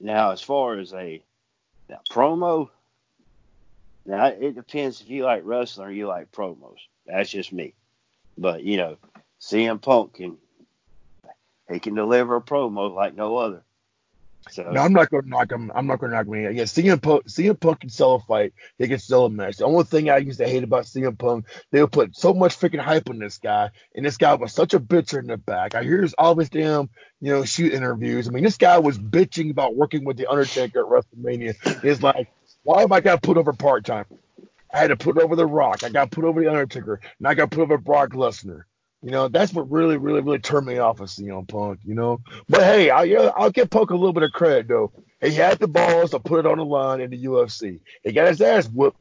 [0.00, 1.22] Now, as far as a
[1.88, 2.70] now, promo,
[4.06, 6.76] now it depends if you like wrestling or you like promos.
[7.06, 7.74] That's just me.
[8.38, 8.96] But you know,
[9.40, 10.36] CM Punk can
[11.70, 13.62] he can deliver a promo like no other.
[14.48, 15.70] So no, I'm not going to knock him.
[15.74, 16.56] I'm not going to knock him.
[16.56, 18.52] Yeah, CM Punk, CM Punk can sell a fight.
[18.78, 19.58] He can sell a match.
[19.58, 22.58] The only thing I used to hate about CM Punk, they would put so much
[22.58, 25.74] freaking hype on this guy, and this guy was such a bitcher in the back.
[25.74, 26.88] I hear all this damn,
[27.20, 28.28] you know, shoot interviews.
[28.28, 31.54] I mean, this guy was bitching about working with the Undertaker at WrestleMania.
[31.84, 32.32] It's like,
[32.62, 34.06] why am I got put over part time?
[34.72, 35.84] I had to put over The Rock.
[35.84, 38.64] I got put over the Undertaker, and I got put over Brock Lesnar.
[39.02, 41.80] You know, that's what really, really, really turned me off of CM Punk.
[41.84, 44.92] You know, but hey, I, yeah, I'll give Punk a little bit of credit though.
[45.20, 47.80] He had the balls to put it on the line in the UFC.
[48.02, 48.98] He got his ass whooped.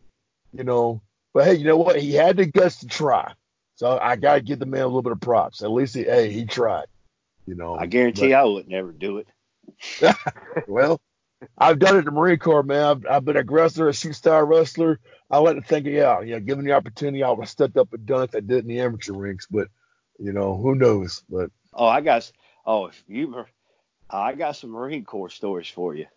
[0.53, 1.01] You know,
[1.34, 1.99] but hey, you know what?
[1.99, 3.34] He had the guts to try.
[3.76, 5.61] So I gotta give the man a little bit of props.
[5.61, 6.85] At least he, hey, he tried.
[7.45, 9.27] You know, I guarantee I would never do it.
[10.67, 10.99] well,
[11.57, 12.84] I've done it in the Marine Corps, man.
[12.84, 14.99] I've, I've been a wrestler, a shoot star wrestler.
[15.30, 17.93] I like to think, yeah, you know, given the opportunity, I would have stepped up
[17.93, 18.35] and done it.
[18.35, 19.67] I did in the amateur rinks, but
[20.19, 21.23] you know, who knows?
[21.29, 22.31] But Oh, I got
[22.65, 23.45] oh if you
[24.09, 26.07] I got some Marine Corps stories for you.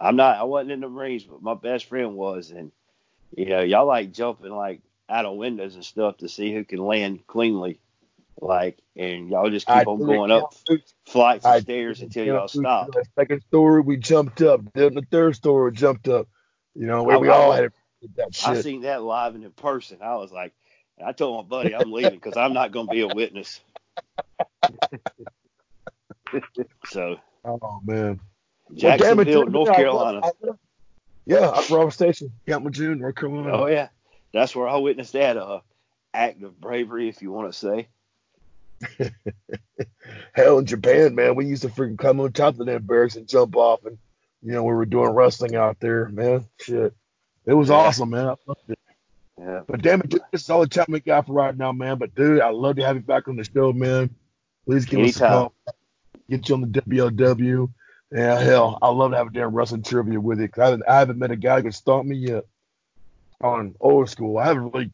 [0.00, 2.72] I'm not I wasn't in the Marines, but my best friend was, and
[3.36, 6.78] you know y'all like jumping like out of windows and stuff to see who can
[6.78, 7.80] land cleanly,
[8.40, 10.54] like, and y'all just keep I on going up
[11.06, 12.90] flights of I stairs until y'all stop.
[13.14, 14.60] Second story, we jumped up.
[14.74, 16.28] Then the third story, jumped up.
[16.74, 17.72] You know, where I- we I all had
[18.16, 18.64] that I shit.
[18.64, 19.98] seen that live and in person.
[20.02, 20.52] I was like,
[21.04, 23.60] I told my buddy I'm leaving because I'm not going to be a witness.
[26.86, 28.20] so Oh man.
[28.74, 30.20] Jacksonville, Jim, North I- Carolina.
[30.24, 30.30] I-
[31.24, 33.52] yeah, up Robert Station, Camp Lejeune, North Carolina.
[33.52, 33.88] Oh yeah,
[34.32, 35.60] that's where I witnessed that uh,
[36.12, 37.88] act of bravery, if you want to say.
[40.32, 43.28] Hell, in Japan, man, we used to freaking come on top of that barracks and
[43.28, 43.98] jump off, and
[44.42, 46.44] you know we were doing wrestling out there, man.
[46.60, 46.92] Shit,
[47.46, 47.76] it was Yeah.
[47.76, 48.26] awesome, man.
[48.26, 48.78] I loved it.
[49.44, 49.60] Yeah.
[49.66, 51.98] But damn it, dude, this is all the time we got for right now, man.
[51.98, 54.14] But dude, I'd love to have you back on the show, man.
[54.66, 55.30] Please give us a Anytime.
[55.30, 55.54] call.
[56.30, 57.68] Get you on the WLW.
[58.12, 60.46] Yeah, hell, I'd love to have a damn wrestling trivia with you.
[60.48, 62.44] 'cause I haven't, I haven't met a guy who can stomp me yet
[63.40, 64.38] on old school.
[64.38, 64.90] I haven't really.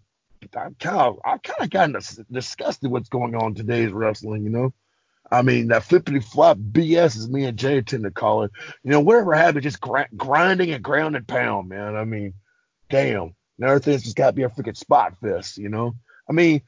[0.57, 4.45] I'm kind of, I kind of gotten dis- disgusted what's going on in today's wrestling.
[4.45, 4.73] You know,
[5.31, 8.53] I mean that flippity flop BS is me and Jay tend to call it.
[8.85, 11.97] You know, whatever happened, just gr- grinding and ground and pound, man.
[11.97, 12.35] I mean,
[12.89, 13.35] damn.
[13.59, 15.59] Now everything's just got to be a freaking spot fest.
[15.59, 15.95] You know,
[16.29, 16.63] I mean,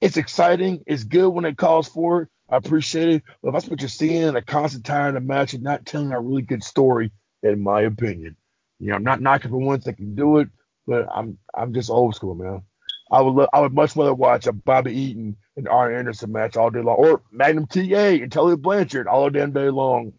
[0.00, 0.82] it's exciting.
[0.86, 2.28] It's good when it calls for it.
[2.48, 3.22] I appreciate it.
[3.42, 6.20] But if that's what you're seeing, a constant tiring of match and not telling a
[6.20, 7.10] really good story,
[7.42, 8.36] in my opinion,
[8.78, 10.48] you know, I'm not knocking for ones that can do it,
[10.86, 12.62] but I'm I'm just old school, man.
[13.10, 16.70] I would I would much rather watch a Bobby Eaton and Arn Anderson match all
[16.70, 20.12] day long, or Magnum TA and Tully Blanchard all damn day long.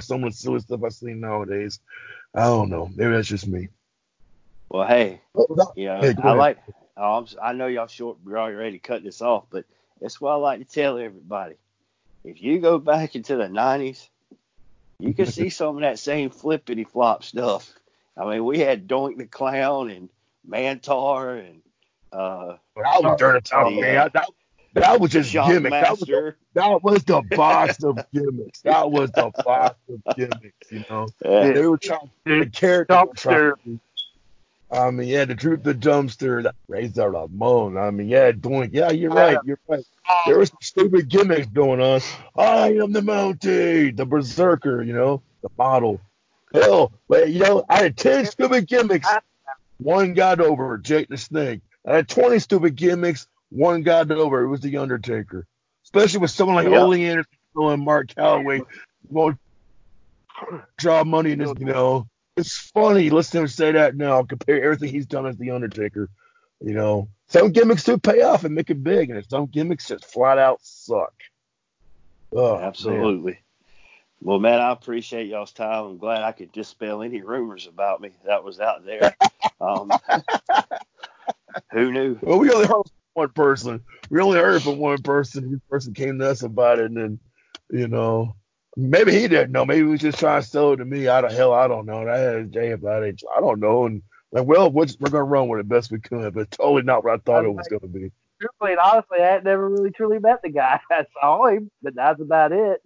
[0.00, 1.80] Some of the silly stuff I see nowadays.
[2.34, 2.90] I don't know.
[2.94, 3.68] Maybe that's just me.
[4.68, 5.20] Well, hey,
[5.76, 6.58] you know, Hey, I like.
[6.96, 8.18] Oh, I'm, si know y'all short.
[8.24, 9.64] We're already ready to cut this off, but
[10.00, 11.56] that's what I like to tell everybody.
[12.24, 14.08] If you go back into the '90s,
[14.98, 17.72] you can see some of that same flippity flop stuff.
[18.16, 20.08] I mean, we had Doink the Clown and
[20.48, 21.60] Mantaur and
[22.12, 23.98] uh, I was during the time, man.
[23.98, 24.28] uh, That,
[24.74, 25.72] that was just Shock gimmick.
[25.72, 28.60] That was, the, that was the box of gimmicks.
[28.62, 31.08] That was the box of gimmicks, you know.
[31.24, 31.52] Yeah.
[31.52, 33.54] They were trying the character.
[34.70, 37.76] Were trying to- I mean, yeah, the truth, the dumpster, the Razor Ramon.
[37.76, 39.84] I mean, yeah, doing, yeah, you're right, you're right.
[40.26, 42.00] There was some stupid gimmicks going on.
[42.36, 46.00] I am the Mountie, the Berserker, you know, the model.
[46.54, 49.08] Hell, but you know, I had ten stupid gimmicks.
[49.78, 51.60] One got over, Jake the Snake.
[51.84, 53.28] I had 20 stupid gimmicks.
[53.50, 54.42] One got over.
[54.42, 55.46] It was The Undertaker.
[55.84, 56.80] Especially with someone like Yeah.
[56.82, 58.62] Ole Anderson and Mark Calaway.
[59.10, 59.38] Won't
[60.78, 62.06] draw money in this, you know.
[62.36, 66.10] It's funny listening to him say that now, compare everything he's done as The Undertaker.
[66.60, 70.04] You know, some gimmicks do pay off and make it big, and some gimmicks just
[70.04, 71.14] flat out suck.
[72.32, 72.64] Oh, man.
[72.64, 73.38] Absolutely.
[74.20, 75.84] Well, man, I appreciate y'all's time.
[75.84, 79.14] I'm glad I could dispel any rumors about me that was out there.
[79.58, 79.90] Um,
[81.72, 82.18] who knew?
[82.20, 83.82] Well, we only heard from one person.
[84.10, 85.50] We only heard from one person.
[85.50, 87.18] This person came to us about it, and then,
[87.70, 88.36] you know,
[88.76, 89.64] maybe he didn't know.
[89.64, 91.08] Maybe he was just trying to sell it to me.
[91.08, 92.00] I don't, hell, I don't know.
[92.02, 93.22] And I had Jay about it.
[93.36, 93.86] I don't know.
[93.86, 96.82] And like, well, we're, just- we're gonna run with it best we could, but totally
[96.82, 98.12] not what I thought it was gonna be.
[98.40, 100.78] Truthfully and honestly, I had never really truly met the guy.
[100.90, 102.82] I saw him, but that's about it.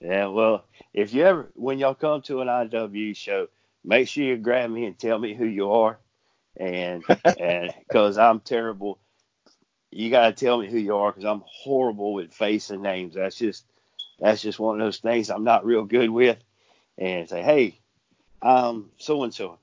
[0.00, 3.48] Yeah, well, if you ever, when y'all come to an IW show,
[3.82, 5.98] make sure you grab me and tell me who you are.
[6.58, 7.02] And,
[7.40, 8.98] and, cause I'm terrible.
[9.90, 13.14] You got to tell me who you are because I'm horrible with face and names.
[13.14, 13.64] That's just,
[14.24, 16.38] that's just one of those things I'm not real good with.
[16.96, 17.78] And say, hey,
[18.40, 19.58] um, I'm so and so.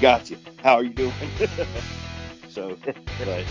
[0.00, 0.38] Got you.
[0.62, 1.12] How are you doing?
[2.48, 2.78] so,
[3.18, 3.44] but,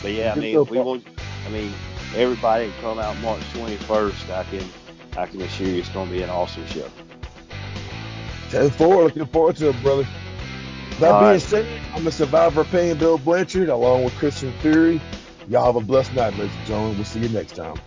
[0.00, 1.04] but yeah, I mean, we want,
[1.46, 1.70] I mean,
[2.14, 4.30] everybody come out March 21st.
[4.30, 4.64] I can,
[5.16, 6.88] I can assure you it's going to be an awesome show.
[8.48, 10.06] 10 4, looking forward to it, brother.
[10.98, 11.42] That All being right.
[11.42, 14.98] said, I'm a survivor paying Bill Blanchard along with Christian Fury.
[15.46, 16.96] Y'all have a blessed night, ladies and gentlemen.
[16.96, 17.78] We'll see you next time.